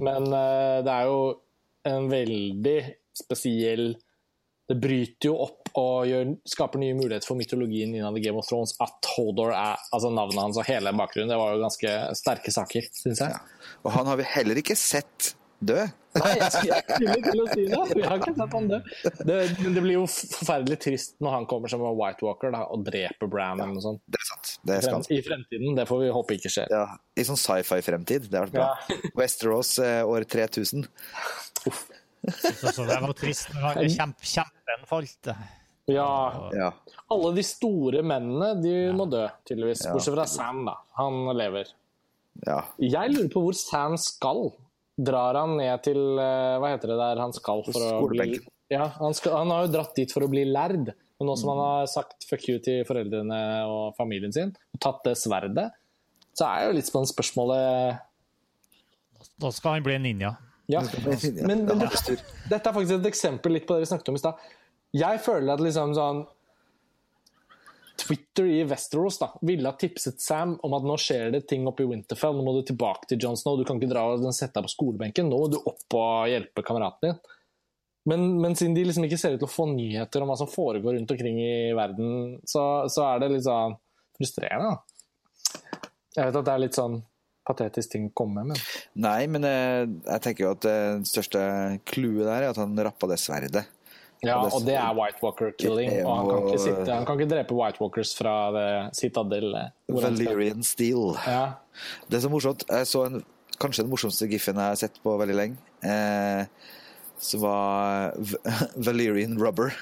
[0.05, 1.21] men eh, det er jo
[1.87, 2.79] en veldig
[3.17, 3.89] spesiell
[4.67, 8.49] Det bryter jo opp og gjør, skaper nye muligheter for mytologien innad i Game of
[8.49, 11.33] Thrones at Hodor er altså navnet hans og hele bakgrunnen.
[11.33, 13.41] Det var jo ganske sterke saker, syns jeg.
[13.85, 15.79] Og han har vi heller ikke sett dø.
[16.17, 17.81] Nei, jeg skulle til å si det.
[17.93, 18.79] Vi har ikke sett han dø.
[19.29, 19.37] Det,
[19.77, 23.31] det blir jo forferdelig trist når han kommer som en White Walker da, og dreper
[23.33, 24.03] Bran ja, sånt.
[24.09, 24.55] Det er sant.
[24.65, 24.97] Det er.
[25.13, 25.77] I fremtiden.
[25.77, 26.73] Det får vi håpe ikke skjer.
[26.73, 28.31] Ja, I sånn sci-fi-fremtid.
[28.31, 28.73] Det har vært bra.
[28.89, 29.13] Ja.
[29.21, 30.89] Westeros eh, år 3000.
[32.27, 35.33] Så, så det var trist når han kjemp, kjempen falt.
[35.87, 36.73] Ja, Ja.
[37.15, 39.85] alle de store mennene de må dø, tydeligvis.
[39.87, 39.93] Ja.
[39.95, 40.75] Bortsett fra Sam, da.
[40.99, 41.69] Han lever.
[42.47, 42.61] ja.
[42.83, 44.49] Jeg lurer på hvor Sam skal.
[44.99, 48.39] Drar han ned til eh, Hva heter det der han skal for å bli
[48.73, 50.89] ja, han, skal, han har jo dratt dit for å bli lærd.
[51.21, 53.37] Men nå som han har sagt fuck you til foreldrene
[53.71, 55.69] og familien sin, og tatt det sverdet,
[56.35, 58.01] så er jo litt sånn spørsmålet
[59.39, 60.33] Da skal han bli en ninja.
[60.67, 60.83] Ja, Ja,
[61.47, 62.17] men, men dette,
[62.51, 64.41] dette er faktisk et eksempel litt på det vi snakket om i stad.
[64.95, 66.25] Jeg føler at liksom sånn
[67.97, 71.85] Twitter i Westeros da, ville ha tipset Sam om at nå skjer det ting oppe
[71.85, 74.59] i Winterfell, nå må du tilbake til Jon Snow, du kan ikke dra og sette
[74.59, 77.33] deg på skolebenken, nå må du opp og hjelpe kameraten din.
[78.07, 80.51] Men, men siden de liksom ikke ser ut til å få nyheter om hva som
[80.51, 83.75] foregår rundt omkring i verden, så, så er det litt sånn
[84.15, 84.77] frustrerende.
[86.15, 87.01] Jeg vet at det er litt sånn
[87.47, 91.11] patetisk ting å komme med, men Nei, men eh, jeg tenker jo at eh, det
[91.11, 91.43] største
[91.87, 93.67] clouet der er at han rappa det sverdet.
[94.27, 95.91] Ja, Og det- er White Walker killing.
[95.93, 98.67] Er Og han kan ikke, sitte, han kan ikke drepe White Walkers fra det
[98.97, 99.53] Citadel.
[99.89, 101.15] Valerian Valyrian Steel.
[101.27, 101.53] Ja.
[102.11, 102.65] Det er så morsomt.
[102.69, 103.23] Jeg så en,
[103.61, 105.57] kanskje den morsomste giffen jeg har sett på veldig lenge.
[105.83, 106.45] Eh,
[107.19, 109.73] som var Valerian Valyrian Rubber.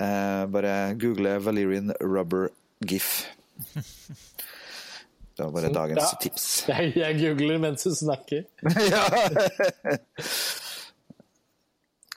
[0.00, 2.48] Eh, bare google Valyrian Rubber
[2.86, 3.26] gif.
[3.74, 6.18] Det var bare dagens Ja.
[6.22, 6.44] tips.
[6.68, 8.44] Jeg, jeg googler mens du snakker.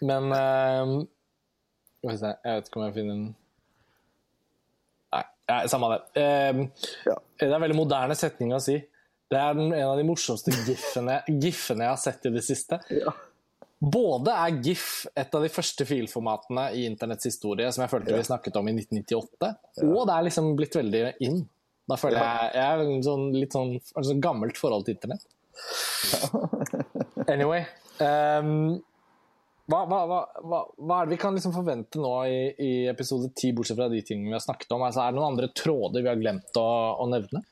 [0.01, 1.03] Men eh,
[2.07, 3.23] Skal vi se, jeg vet ikke om jeg finner den
[5.17, 6.21] Nei, ja, samme det.
[6.21, 6.61] Eh,
[7.07, 7.15] Ja.
[7.39, 8.77] Det er en veldig moderne setning å si.
[9.27, 12.79] Det er en av de morsomste gifene, gif jeg har sett i det siste.
[13.77, 18.23] Både er GIF et av de første filformatene i internetts historie som jeg følte vi
[18.25, 19.51] snakket om i 1998,
[19.85, 21.43] og det er liksom blitt veldig in.
[21.87, 25.27] Da føler jeg jeg har sånn, litt sånn altså gammelt forhold til internett.
[27.27, 27.65] Anyway.
[27.99, 28.77] ehm,
[29.67, 33.55] hva, hva, hva, hva, er det vi kan liksom forvente nå i, i episode 10,
[33.57, 34.85] bortsett fra de tingene vi har snakket om?
[34.87, 36.67] Altså, er det noen andre tråder vi har glemt å,
[37.03, 37.43] å nevne?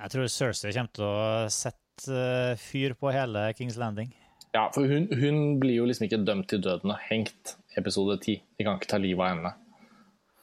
[0.00, 4.12] Jeg tror Cersei kommer til å sette eh, fyr på hele Kings Landing.
[4.52, 8.18] Ja, for hun, hun blir jo liksom ikke dømt til døden og hengt i episode
[8.18, 8.44] 10.
[8.58, 9.52] De kan ikke ta livet av henne.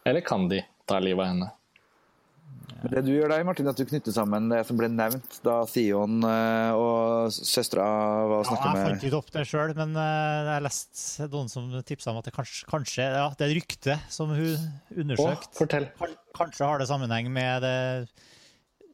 [0.08, 1.50] Eller kan de ta livet av henne?
[2.78, 5.58] Men det du gjør der, Martin, at du knytter sammen det som ble nevnt da
[5.72, 7.88] Theon eh, og søstera
[8.30, 11.72] var og Ja, jeg fant ikke opp det sjøl, men eh, jeg leste noen som
[11.88, 15.54] tipsa om at det kanskje, kanskje ja, det er et rykte som hun undersøkte.
[15.58, 15.90] fortell.
[16.38, 17.78] Kanskje har det sammenheng med det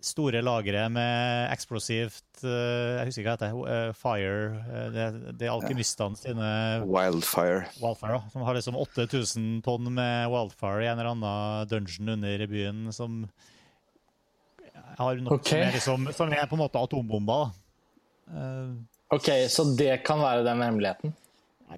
[0.04, 3.94] store lageret med eksplosivt eh, Jeg husker ikke hva det heter.
[4.00, 4.90] Fire.
[4.96, 5.06] Det,
[5.40, 6.50] det er alkymistene sine
[6.88, 7.66] Wildfire.
[7.84, 8.20] wildfire.
[8.32, 13.26] Som har liksom 8000 tonn med wildfire i en eller annen dungeon under byen som
[14.98, 17.40] har noe mer som, er som er på en måte atombomba.
[18.32, 18.74] Eh,
[19.14, 21.14] Ok, så det kan være den hemmeligheten?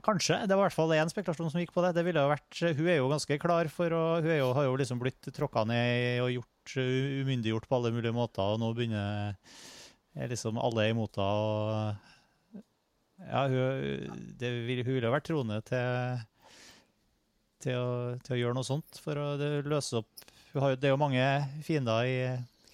[0.04, 0.42] Kanskje.
[0.48, 1.94] Det var i hvert fall én spekulasjon som gikk på det.
[1.96, 4.68] det ville jo vært, hun er jo ganske klar for å Hun er jo, har
[4.68, 8.72] jo liksom blitt tråkka ned og gjort uh, umyndiggjort på alle mulige måter, og nå
[8.76, 9.36] begynner
[10.16, 11.96] er liksom alle imot henne.
[13.26, 16.24] Ja, hun, det vil, hun ville vært troende til,
[17.64, 19.28] til, å, til å gjøre noe sånt for å
[19.64, 21.24] løse opp hun har Det er jo mange
[21.68, 22.20] fiender i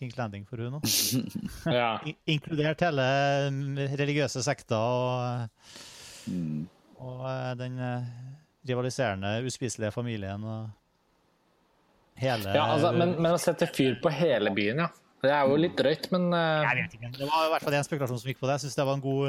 [0.02, 0.82] Kings Landing for hun nå.
[1.80, 1.94] Ja.
[2.10, 3.06] In- Inkludert hele
[3.54, 5.50] mm, religiøse sekter og,
[6.30, 6.68] Mm.
[7.02, 8.04] og eh, den eh,
[8.70, 10.44] rivaliserende, uspiselige familien.
[10.46, 10.68] Og,
[12.22, 14.90] hele Ja, altså, men, men å sette fyr på hele byen, ja.
[15.22, 16.62] Det er jo litt drøyt, men uh...
[16.66, 17.10] Jeg vet ikke.
[17.20, 18.56] Det var i hvert fall en spekulasjon som gikk på det.
[18.60, 19.26] Jeg syns det var en god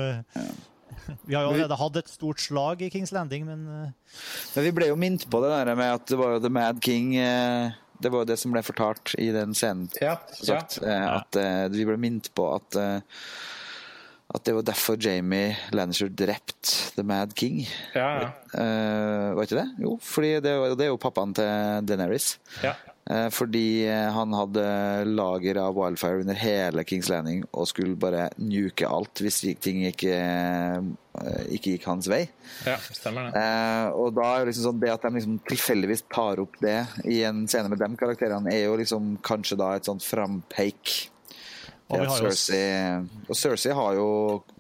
[1.29, 4.89] Vi har jo allerede hatt et stort slag i Kings Landing, men Men vi ble
[4.93, 8.11] jo minnet på det der med at det var jo The Mad King eh, Det
[8.12, 9.88] var jo det som ble fortalt i den scenen.
[10.03, 10.16] ja.
[10.34, 10.90] sagt, ja.
[10.90, 12.98] eh, At eh, vi ble minnet på at eh,
[14.33, 17.66] at det var derfor Jamie Lannister drept The Mad King.
[17.95, 18.30] Ja, ja.
[18.53, 19.68] Uh, var ikke det?
[19.85, 22.39] Jo, fordi det, det er jo pappaen til Deneris.
[22.64, 22.76] ja.
[23.11, 24.62] Uh, fordi eh, han hadde
[25.11, 30.14] lager av wildfire under hele Kings Landing og skulle bare nuke alt hvis ting ikke,
[31.51, 32.20] ikke gikk hans vei.
[32.62, 33.43] ja stemmer det.
[33.43, 36.78] Uh, og da er liksom sånn det at de liksom tilfeldigvis tar opp det
[37.11, 40.95] i en scene med de karakterene, er jo liksom kanskje da et sånt frampeik.
[41.93, 44.07] Og jo- Cersei, og Cersei har jo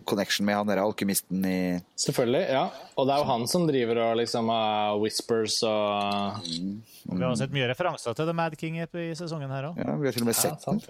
[0.04, 1.58] connection med han der alkymisten i
[1.96, 2.64] Selvfølgelig, ja.
[2.98, 7.50] Og det er jo han som driver og liksom uh, whispers og vi har sett
[7.54, 9.78] mye referanser til The Mad King i i sesongen her òg.
[9.80, 10.80] Ja, vi har til og med sett den.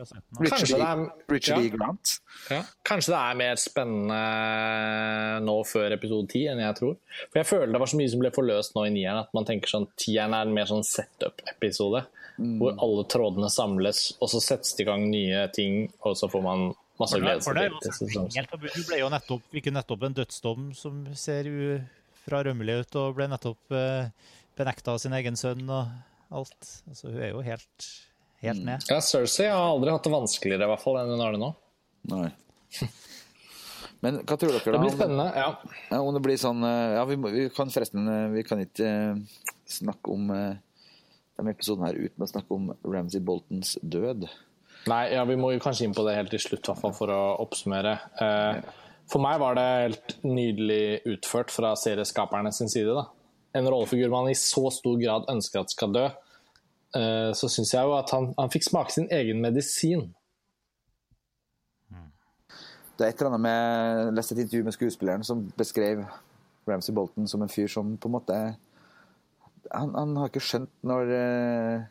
[0.41, 1.69] Richard, det er- Richard ja.
[1.69, 1.71] E.
[1.77, 2.15] Grant.
[2.51, 2.59] Ja.
[2.85, 4.21] Kanskje det er mer spennende
[5.47, 6.97] nå før episode 10 enn jeg tror.
[7.31, 9.49] For jeg føler det var så mye som ble forløst nå i nieren, at man
[9.49, 12.05] tenker sånn tieren er en mer sånn setup-episode.
[12.61, 16.43] Hvor alle trådene samles, og så settes det i gang nye ting, og så får
[16.45, 16.69] man
[17.01, 18.15] masse For det, glede for seg det, til.
[18.19, 18.71] jo.
[18.77, 21.83] Hun ble jo nettopp, fikk jo nettopp en dødsdom som ser u-
[22.27, 24.11] frarømmelig ut, og ble nettopp eh,
[24.59, 25.89] benekta av sin egen sønn og
[26.33, 26.69] alt.
[26.89, 27.89] Altså, hun er jo helt,
[28.45, 28.85] helt ned.
[28.93, 31.51] Ja, Cersei har aldri hatt det vanskeligere i hvert fall enn hun har det nå.
[32.13, 32.29] Nei.
[34.03, 34.73] Men hva tror dere da?
[34.75, 35.27] Det blir spennende.
[35.39, 35.49] ja.
[35.93, 38.63] Ja, om det blir sånn eh, Ja, vi, må, vi kan forresten eh, Vi kan
[38.65, 40.33] ikke eh, snakke om
[41.39, 44.27] denne episoden her uten å snakke om Ramsay Boltons død.
[44.91, 47.21] Nei, ja, vi må jo kanskje inn på det helt til slutt, hvert for å
[47.45, 47.99] oppsummere.
[48.21, 48.63] Eh,
[49.13, 52.95] For meg var det helt nydelig utført fra serieskaperne sin side.
[52.95, 53.07] da.
[53.55, 56.05] En rollefigur man i så stor grad ønsker at skal dø.
[56.95, 60.15] Eh, Så syns jeg jo at han, han fikk smake sin egen medisin.
[62.99, 66.05] Det er et eller annet med Jeg leste et intervju med skuespilleren som beskrev
[66.69, 68.37] Ramsay Bolton som en fyr som på en måte
[69.71, 71.85] Han, han har ikke skjønt når, eh,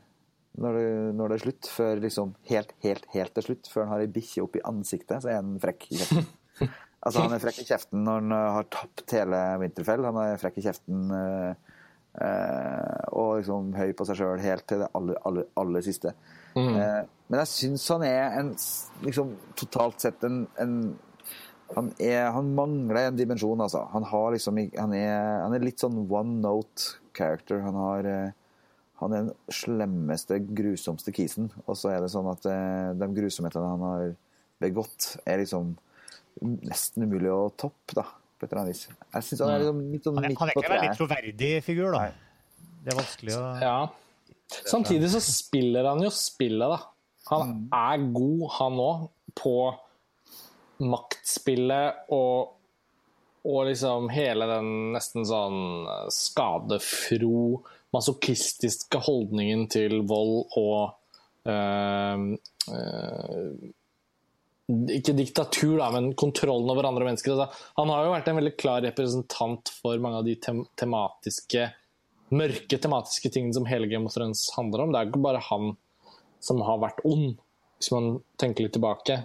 [0.61, 3.71] når, det, når det er slutt, før liksom helt, helt, helt til slutt.
[3.71, 6.31] Før han har ei bikkje oppi ansiktet, så er han frekk i kjeften.
[7.01, 10.03] Altså, han er frekk i kjeften når han eh, har tapt hele Winterfell.
[10.05, 11.79] Han er frekk i kjeften eh,
[12.21, 16.13] eh, og liksom høy på seg sjøl helt til det aller, aller, aller siste.
[16.53, 16.99] Eh,
[17.31, 18.51] men jeg syns han er en
[19.01, 20.75] liksom totalt sett en, en
[21.71, 23.85] han, er, han mangler en dimensjon, altså.
[23.93, 25.15] Han, har liksom, han, er,
[25.45, 27.61] han er litt sånn one note character.
[27.65, 28.33] Han, har, eh,
[29.01, 31.51] han er den slemmeste, grusomste kisen.
[31.65, 34.09] Og så er det sånn at eh, de grusomhetene han har
[34.61, 35.75] begått, er liksom
[36.41, 38.05] nesten umulig å toppe, da.
[38.37, 38.87] På et eller annet vis.
[38.89, 40.45] Jeg syns han er liksom litt sånn midt på treet.
[40.45, 42.05] han er ikke en veldig troverdig figur, da.
[42.81, 43.75] Det er vanskelig å Ja.
[44.67, 46.79] Samtidig så spiller han jo spillet, da.
[47.29, 49.05] Han er god, han òg,
[49.37, 49.53] på
[50.81, 52.57] maktspillet og,
[53.47, 57.61] og liksom hele den nesten sånn skadefro,
[57.91, 62.25] masochistiske holdningen til vold og øh,
[62.71, 63.47] øh,
[64.95, 67.33] ikke diktatur, da, men kontrollen over andre mennesker.
[67.33, 71.67] Altså, han har jo vært en veldig klar representant for mange av de tem tematiske
[72.31, 74.93] mørke tematiske tingene som hele Game of Thrones handler om.
[74.93, 75.73] Det er ikke bare han
[76.41, 77.35] som har vært ond,
[77.77, 79.23] hvis man tenker litt tilbake.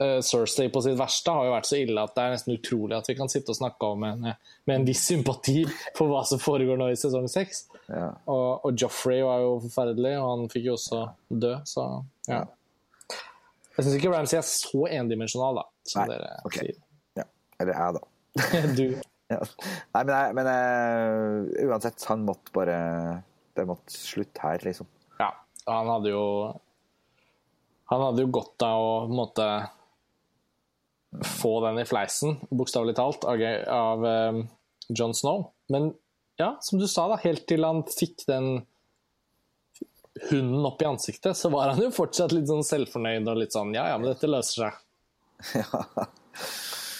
[0.00, 2.96] Eh, Cersei på sitt verste har jo vært så ille at det er nesten utrolig
[2.96, 4.32] at vi kan sitte og snakke om henne
[4.68, 5.60] med en viss sympati
[5.98, 7.66] for hva som foregår nå i sesong seks.
[7.90, 8.08] Ja.
[8.32, 11.86] Og, og Joffrey var jo forferdelig, og han fikk jo også dø, så
[12.30, 12.42] ja.
[13.72, 16.58] Jeg syns ikke Ramsay er så endimensjonal, da, som Nei, dere ok.
[16.58, 16.80] sier.
[17.20, 17.28] ja.
[17.60, 18.04] Eller jeg, da.
[18.78, 18.84] Du,
[19.32, 19.38] Ja.
[19.94, 22.74] Nei, men, jeg, men jeg, uansett, han måtte bare
[23.56, 24.88] Det måtte slutte her, liksom.
[25.20, 25.30] ja,
[25.68, 26.24] han hadde jo
[27.92, 29.46] Han hadde jo godt av å på en måte
[31.28, 34.38] få den i fleisen, bokstavelig talt, av, av eh,
[34.88, 35.50] Jon Snow.
[35.68, 35.90] Men
[36.40, 38.62] ja, som du sa, da, helt til han fikk den
[40.30, 43.74] hunden opp i ansiktet, så var han jo fortsatt litt sånn selvfornøyd og litt sånn
[43.76, 44.80] Ja, ja, men dette løser seg.
[45.58, 45.84] Ja,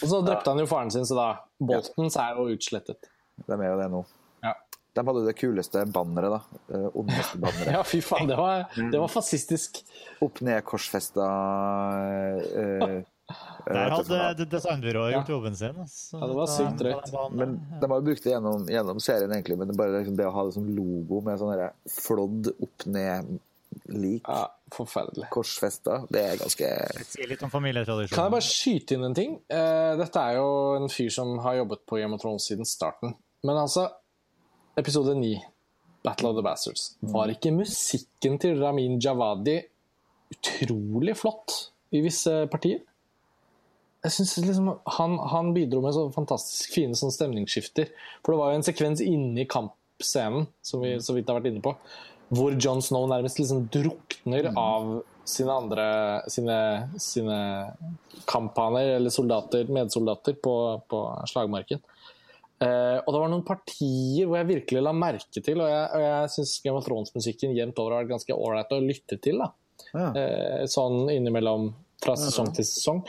[0.02, 1.26] Og så drepte han jo faren sin, så da
[1.62, 3.06] Boltons er jo utslettet.
[3.46, 4.00] de er jo det nå.
[4.92, 6.60] De hadde det kuleste banneret, da.
[6.68, 7.72] Det ondeste banneret.
[7.78, 9.80] Ja, fy faen, det var, det var fascistisk.
[10.24, 11.28] Opp ned korsfesta
[12.44, 13.00] uh,
[13.72, 15.78] Der hadde designbyrået gjort jobben sin.
[15.80, 16.18] altså.
[16.18, 17.14] Ja, det var sykt drøyt.
[17.32, 19.56] Men de har jo brukt det gjennom, gjennom serien, egentlig.
[19.60, 21.54] Men det, bare liksom det å ha det som logo med sånn
[21.94, 24.42] flådd opp ned-lik Ja,
[24.76, 25.30] forferdelig.
[25.32, 26.68] korsfesta, det er ganske
[27.08, 28.12] Si litt om familietradisjonen.
[28.12, 29.38] Kan jeg bare skyte inn en ting?
[29.48, 33.16] Uh, dette er jo en fyr som har jobbet på Game of Thrones siden starten.
[33.46, 33.88] Men altså,
[34.76, 35.40] episode 9
[36.02, 36.96] Battle of the Bastards.
[37.00, 39.60] Var ikke musikken til Ramin Javadi
[40.32, 41.58] utrolig flott
[41.92, 42.80] i visse partier?
[44.02, 47.92] Jeg synes liksom han, han bidro med så fantastisk fine sånn stemningsskifter.
[48.22, 51.62] For det var jo en sekvens inni kampscenen, som vi så vidt har vært inne
[51.62, 51.76] på,
[52.32, 55.86] hvor John Snow nærmest liksom drukner av sine andre
[56.32, 56.56] sine,
[56.98, 57.38] sine
[58.26, 60.54] kamphaner, eller soldater, medsoldater, på,
[60.90, 61.82] på slagmarken.
[62.62, 66.04] Eh, og det var noen partier hvor jeg virkelig la merke til, og jeg, og
[66.06, 69.42] jeg syns Game of Thrones-musikken jevnt over har vært ganske ålreit å lytte til.
[69.92, 70.08] Ja.
[70.08, 73.04] Eh, sånn innimellom fra sesong til sesong.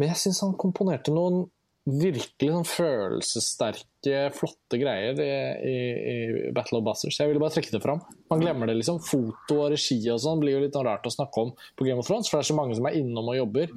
[0.00, 1.44] Men jeg syns han komponerte noen
[1.82, 5.32] virkelig sånn følelsessterke, flotte greier i,
[5.66, 5.78] i,
[6.12, 7.18] i Battle of Buzzers.
[7.18, 8.04] Jeg ville bare trekke det fram.
[8.30, 9.00] Man glemmer det, liksom.
[9.02, 11.98] Foto og regi og sånn blir jo litt sånn rart å snakke om på Game
[11.98, 13.74] of Thrones, for det er så mange som er innom og jobber.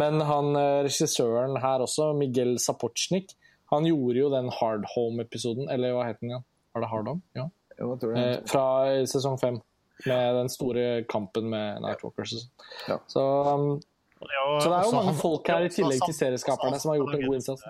[0.00, 3.36] Men han eh, regissøren her også, Miguel Sapochnik,
[3.72, 6.44] han gjorde jo den Hard Home-episoden, eller hva het den igjen?
[6.74, 7.22] Var det Hard Home?
[7.38, 7.46] Ja.
[7.78, 8.32] Jo, jeg tror jeg?
[8.36, 8.64] Eh, fra
[9.10, 9.60] sesong fem.
[10.06, 12.32] Med den store kampen med Nightwalkers.
[12.34, 12.50] sånn.
[12.88, 12.96] Ja.
[13.06, 13.80] Så, um,
[14.18, 17.14] så det er jo mange han- folk her, i tillegg til serieskaperne, som har gjort
[17.14, 17.62] en god innsats.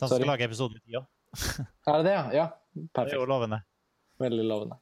[0.00, 1.04] Han skal lage episoden i tida.
[1.86, 2.24] Er det det, ja?
[2.32, 2.46] ja?
[2.94, 3.10] Perfekt.
[3.10, 3.60] Det er jo lovende.
[4.20, 4.76] Veldig lovende.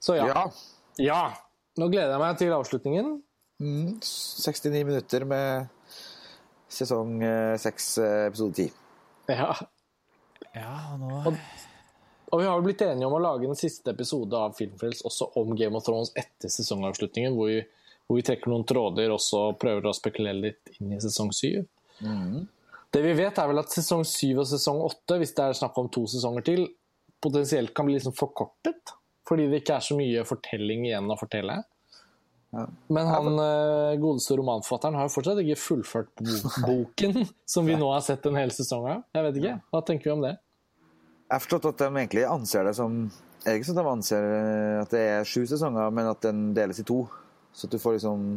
[0.00, 0.26] Så ja.
[0.26, 0.46] Ja.
[0.98, 1.20] ja.
[1.78, 3.12] Nå gleder jeg meg til avslutningen.
[3.62, 5.68] Mm, 69 minutter med
[6.72, 7.20] sesong
[7.60, 7.90] 6,
[8.28, 8.72] episode 10.
[9.30, 9.52] Ja.
[10.52, 14.56] Ja, nå Og vi har jo blitt enige om å lage den siste episode av
[14.56, 17.60] Filmfrels også om Game of Thrones etter sesongavslutningen, hvor vi,
[18.08, 21.66] hvor vi trekker noen tråder og så prøver å spekulere litt inn i sesong syv.
[22.92, 25.76] Det vi vet, er vel at sesong syv og sesong åtte, hvis det er snakk
[25.80, 26.66] om to sesonger til,
[27.22, 28.96] potensielt kan bli liksom forkortet.
[29.28, 31.60] Fordi det ikke er så mye fortelling igjen å fortelle.
[32.52, 32.66] Ja.
[32.92, 36.22] Men han eh, godeste romanforfatteren har jo fortsatt ikke fullført
[36.68, 39.04] boken som vi nå har sett en hel sesong av.
[39.16, 39.54] Jeg vet ikke.
[39.72, 40.34] Hva tenker vi om det?
[40.36, 43.06] Jeg har forstått at de egentlig anser det som
[43.42, 46.44] det ikke sånn at de anser eh, at det er sju sesonger, men at den
[46.54, 47.00] deles i to?
[47.56, 48.28] Så at du får liksom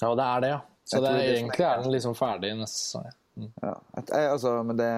[0.00, 0.60] Ja, det er det, ja.
[0.84, 3.10] Så det er, det egentlig er den liksom ferdig i neste sesong.
[3.10, 3.18] ja.
[3.34, 3.50] Mm.
[3.64, 3.74] Ja.
[3.98, 4.90] Et, eh, altså, men det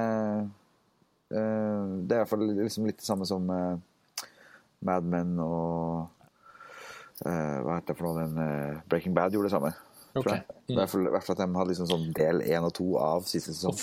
[1.33, 3.49] Det er i hvert fall liksom litt det samme som
[4.87, 6.05] Mad Men og
[7.25, 8.25] Hva heter det for noe?
[8.27, 9.73] Den, eh, Breaking Bad gjorde det samme.
[10.17, 10.33] tror Ok.
[10.33, 10.45] jeg.
[10.69, 13.77] I hvert fall, at de hadde liksom sånn del én og to av siste sesong.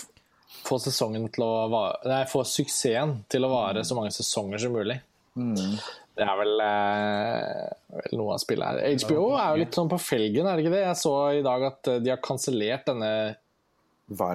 [0.64, 4.74] Få sesongen til å vare Nei, få suksessen til å vare så mange sesonger som
[4.74, 5.00] mulig.
[5.36, 5.78] Mm.
[6.16, 8.98] Det er vel, eh, vel noe av spillet her.
[9.02, 10.84] HBO er jo litt sånn på felgen, er det ikke det?
[10.86, 13.36] Jeg så i dag at eh, de har kansellert denne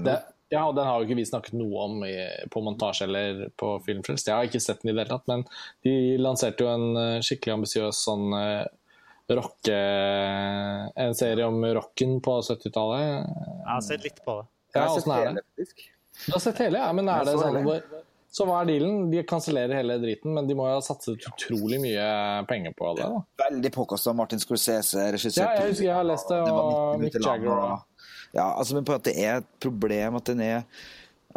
[0.05, 0.17] det,
[0.51, 2.15] Ja, og den har jo ikke vi snakket noe om i,
[2.51, 4.27] på montasje eller på Filmfrelst.
[4.31, 5.45] Jeg har ikke sett den i det hele tatt, men
[5.85, 8.67] de lanserte jo en eh, skikkelig ambisiøs sånn eh,
[9.37, 9.79] rocke...
[10.97, 13.01] En serie om rocken på 70-tallet.
[13.05, 14.47] Jeg har sett litt på det.
[14.75, 15.17] Ja, Jeg har sett det?
[15.23, 15.87] hele, faktisk.
[16.27, 18.05] Du har sett hele, ja, men er det så sånn hvor-
[18.39, 19.11] Så hva er dealen?
[19.11, 22.09] De kansellerer hele driten, men de må jo ha satset utrolig mye
[22.47, 23.07] penger på det.
[23.09, 23.23] da.
[23.49, 24.13] Veldig påkosta.
[24.15, 27.85] Martin Scorsese Ja, jeg husker jeg har lest det, var og 90 Mick Jagger og-
[28.35, 30.63] Ja, altså, men på at det er et problem at den er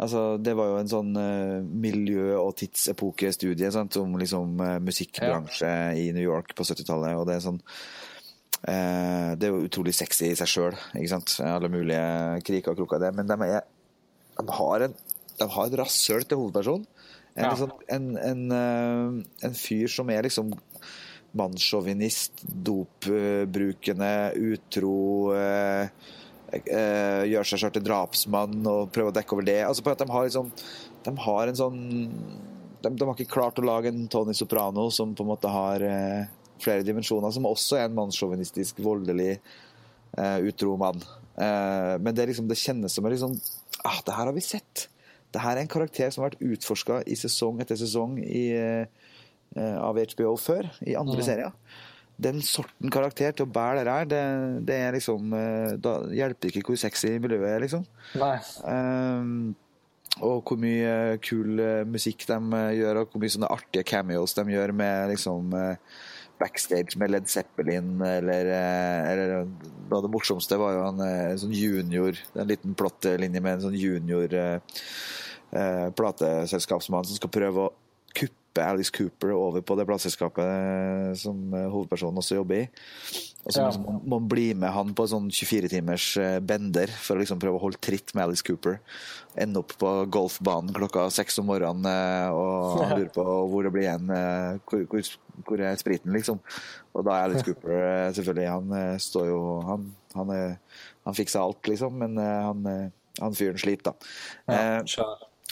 [0.02, 5.72] Altså, det var jo en sånn uh, miljø- og tidsepokestudie sant, om liksom uh, musikkbransje
[6.00, 10.32] i New York på 70-tallet, og det er sånn uh, Det er jo utrolig sexy
[10.32, 10.78] i seg sjøl.
[11.46, 13.62] Alle mulige kriker og kroker det, men de er
[14.42, 14.98] De har en
[15.40, 16.82] de har et rasshøl til hovedperson.
[17.34, 17.54] En, Ja.
[17.56, 18.42] sånn, en, en,
[19.42, 20.52] en fyr som er liksom
[21.40, 25.88] mannssjåvinist, dopbrukende, utro eh,
[26.60, 29.60] eh, Gjør seg sjøl til drapsmann og prøver å dekke over det.
[29.66, 30.52] Altså på at De har liksom
[31.06, 31.80] De har en sånn
[32.82, 35.84] de, de har ikke klart å lage en Tony Soprano som på en måte har
[35.86, 36.30] eh,
[36.62, 39.36] flere dimensjoner, som også er en mannssjåvinistisk, voldelig,
[40.18, 41.02] eh, utro mann.
[41.36, 43.36] Eh, men det, liksom, det kjennes som en liksom
[43.88, 44.88] ah, Det her har vi sett.
[45.32, 49.78] Det her er en karakter som har vært utforska i sesong etter sesong i, eh,
[49.78, 51.54] av HBO før, i andre serier.
[52.22, 54.22] Den sorten karakter til å bære det er, det,
[54.68, 57.84] det er liksom eh, Da hjelper ikke hvor sexy miljøet er, liksom.
[58.20, 58.36] Nei.
[58.68, 59.52] Um,
[60.20, 64.44] og hvor mye kul eh, musikk de gjør, og hvor mye sånne artige cameos de
[64.52, 65.56] gjør med liksom
[66.42, 68.50] backstage med Led Zeppelin, eller,
[69.12, 69.34] eller
[69.92, 73.78] av det morsomste var jo eh, en sånn junior En liten plottlinje med en sånn
[73.78, 77.72] junior eh, plateselskapsmann som skal prøve å
[78.16, 82.66] kuppe Alice Cooper over på det plateselskapet eh, som eh, hovedpersonen også jobber i.
[83.42, 87.40] Og så må man bli med han på sånn 24-timers eh, bender for å liksom
[87.42, 88.78] prøve å holde tritt med Alice Cooper.
[89.40, 91.88] Ende opp på golfbanen klokka seks om morgenen
[92.36, 94.12] og han lurer på hvor det blir igjen.
[94.68, 95.10] Hvor, hvor,
[95.48, 96.42] hvor er spriten, liksom?
[96.92, 100.32] Og da er Alice Cooper selvfølgelig Han står jo Han, han,
[101.08, 102.72] han fikser alt, liksom, men han,
[103.18, 104.56] han fyren sliter, da.
[104.86, 105.06] Ja.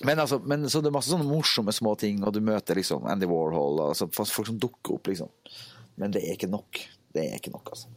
[0.07, 3.05] Men, altså, men så det er masse sånne morsomme små ting, og du møter liksom
[3.11, 5.29] Andy Warhol og altså, folk som dukker opp, liksom.
[6.01, 6.81] Men det er ikke nok.
[7.13, 7.91] Det er ikke nok, altså.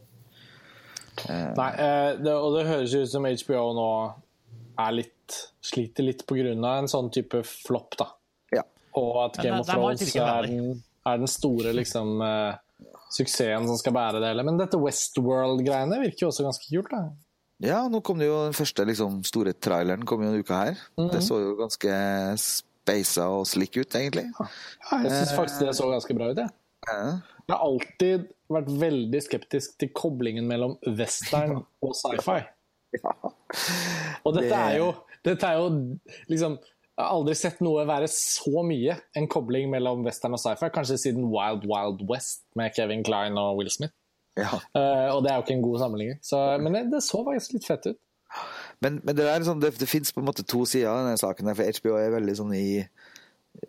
[1.30, 3.88] Nei, eh, det, og det høres ut som HBO nå
[4.82, 6.52] er litt sliter litt pga.
[6.52, 8.08] en sånn type flopp, da.
[8.58, 8.64] Ja.
[8.98, 12.58] Og at Game of Thrones er den, er den store liksom eh,
[13.14, 14.44] suksessen som skal bære det hele.
[14.46, 17.06] Men dette Westworld-greiene virker jo også ganske kult, da.
[17.64, 20.80] Ja, nå kom det jo den første liksom, store traileren kom jo en uke her.
[21.12, 21.94] Det så jo ganske
[22.40, 24.26] speisa og slick ut, egentlig.
[24.36, 24.48] Ja,
[25.06, 26.52] jeg syns faktisk det så ganske bra ut, jeg.
[26.84, 26.98] Ja.
[27.44, 32.42] Jeg har alltid vært veldig skeptisk til koblingen mellom western og sci-fi.
[34.24, 34.92] Og dette er jo,
[35.26, 35.66] dette er jo
[36.30, 36.60] liksom
[36.94, 41.00] Jeg har aldri sett noe være så mye en kobling mellom western og sci-fi, kanskje
[41.08, 43.96] siden Wild Wild West med Kevin Klein og Will Smith.
[44.38, 44.58] Ja.
[44.74, 46.18] Eh, og det er jo ikke en god sammenligning.
[46.24, 48.00] Så, men det, det så faktisk litt fett ut.
[48.82, 51.20] Men, men det, er sånn, det, det fins på en måte to sider av denne
[51.20, 51.52] saken.
[51.54, 52.82] For HBO er veldig sånn i,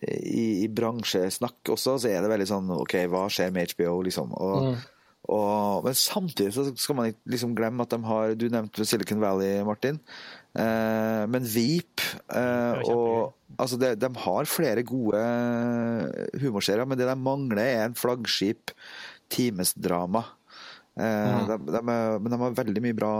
[0.01, 4.33] i, i bransjesnakk også, så er det veldig sånn OK, hva skjer med HBO, liksom?
[4.33, 4.71] Og,
[5.29, 9.21] og, men samtidig så skal man ikke liksom glemme at de har Du nevnte Silicon
[9.21, 10.01] Valley, Martin.
[10.57, 12.03] Eh, men Veep
[12.33, 15.19] eh, og Altså, de, de har flere gode
[16.41, 18.73] humorserier, men det de mangler, er en flaggskip
[19.31, 20.25] timesdrama.
[20.95, 23.13] Eh, de, de er, men de har veldig mye bra,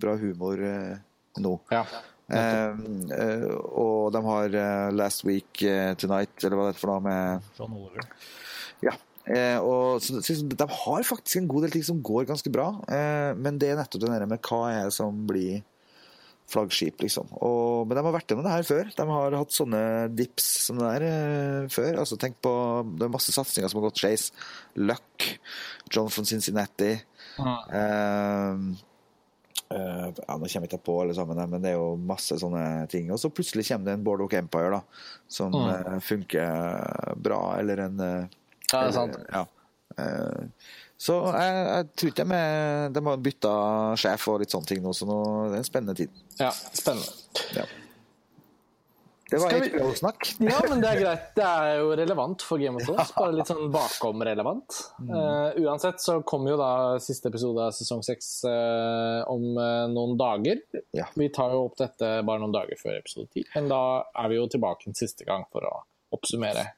[0.00, 0.96] bra humor eh,
[1.44, 1.56] nå.
[1.74, 1.84] Ja.
[2.32, 5.64] Eh, eh, og de har eh, Last Week
[6.00, 8.08] Tonight, eller hva det er for noe, med John Oliver.
[8.84, 8.96] Ja.
[9.24, 12.70] Eh, og så, så, De har faktisk en god del ting som går ganske bra,
[12.92, 15.62] eh, men det er nettopp det der med hva er det som blir
[16.50, 17.26] flaggskip, liksom.
[17.40, 18.90] Og, men de har vært gjennom det her før.
[18.96, 19.80] De har hatt sånne
[20.14, 21.96] dips som det der eh, før.
[22.02, 22.52] Altså, tenk på
[22.98, 24.26] Det er masse satsinger som har gått skeis.
[24.76, 25.28] Luck,
[25.90, 26.92] John von Cincinnati.
[27.40, 28.58] Eh,
[29.74, 32.86] eh, ja, nå kommer jeg ikke på alle sammen, men det er jo masse sånne
[32.92, 33.08] ting.
[33.14, 34.82] Og så plutselig kommer det en Bordeaux Empire da,
[35.28, 35.68] som Mm.
[35.74, 38.26] eh, funker bra, eller en eh,
[38.72, 39.16] Ja, det er sant.
[39.16, 39.44] eller- Ja.
[41.04, 43.54] Så jeg, jeg tror ikke de, er- de har bytta
[44.00, 45.16] sjef og litt sånne ting nå, så nå
[45.50, 46.20] det er en spennende tid.
[46.40, 47.48] ja, spennende.
[47.58, 47.64] Ja.
[49.30, 50.28] Det var vi- HBO-snakk.
[50.44, 51.22] Ja, men det er greit.
[51.38, 53.10] Det er jo relevant for Game of Thrones.
[53.16, 54.76] Bare litt sånn bakom-relevant.
[55.00, 56.68] Eh, uansett så kommer jo da
[57.02, 60.60] siste episode av sesong seks uh, om uh, noen dager.
[60.94, 61.08] Ja.
[61.18, 63.80] Vi tar jo opp dette bare noen dager før episode ti, men da
[64.12, 65.74] er vi jo tilbake en siste gang for å
[66.14, 66.68] oppsummere.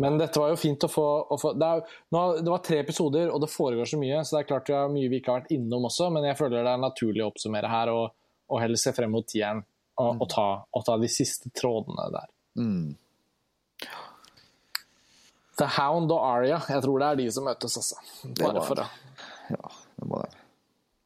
[0.00, 2.78] Men dette var jo fint å få, å få det, er, nå, det var tre
[2.80, 5.34] episoder, og det foregår så mye, så det er klart vi har mye vi ikke
[5.34, 8.14] har vært innom også, men jeg føler det er naturlig å oppsummere her, og,
[8.48, 9.60] og heller se frem mot tieren
[10.00, 12.30] og, og, ta, og ta de siste trådene der.
[12.56, 12.86] Mm.
[15.60, 17.98] The Hound og Aria, jeg tror det er de som møtes, altså.
[18.40, 18.86] Bare var- for det.
[19.52, 19.68] Ja,
[20.00, 20.30] det må det.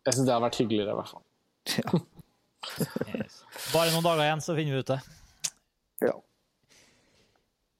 [0.06, 1.24] Jeg syns det hadde vært hyggeligere, i hvert fall.
[1.80, 2.04] Ja.
[3.14, 3.40] Yes.
[3.74, 5.00] Bare noen dager igjen, så finner vi ut det.
[6.04, 6.14] Ja.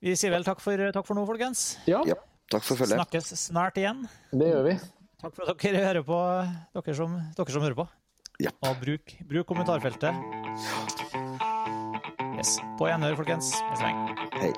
[0.05, 1.79] Vi sier vel takk for, takk for nå, folkens.
[1.89, 2.19] Ja, ja.
[2.53, 2.99] Takk for følget.
[2.99, 4.03] Snakkes snart igjen.
[4.37, 4.75] det gjør vi.
[5.23, 6.19] Takk for at dere hører på,
[6.77, 7.87] dere som, dere som hører på.
[8.45, 8.53] Ja.
[8.69, 10.13] Og bruk, bruk kommentarfeltet.
[12.37, 12.59] Yes.
[12.77, 13.55] På gjenhør, folkens.
[13.81, 14.53] Hei.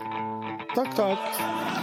[0.74, 1.75] Takk, takk.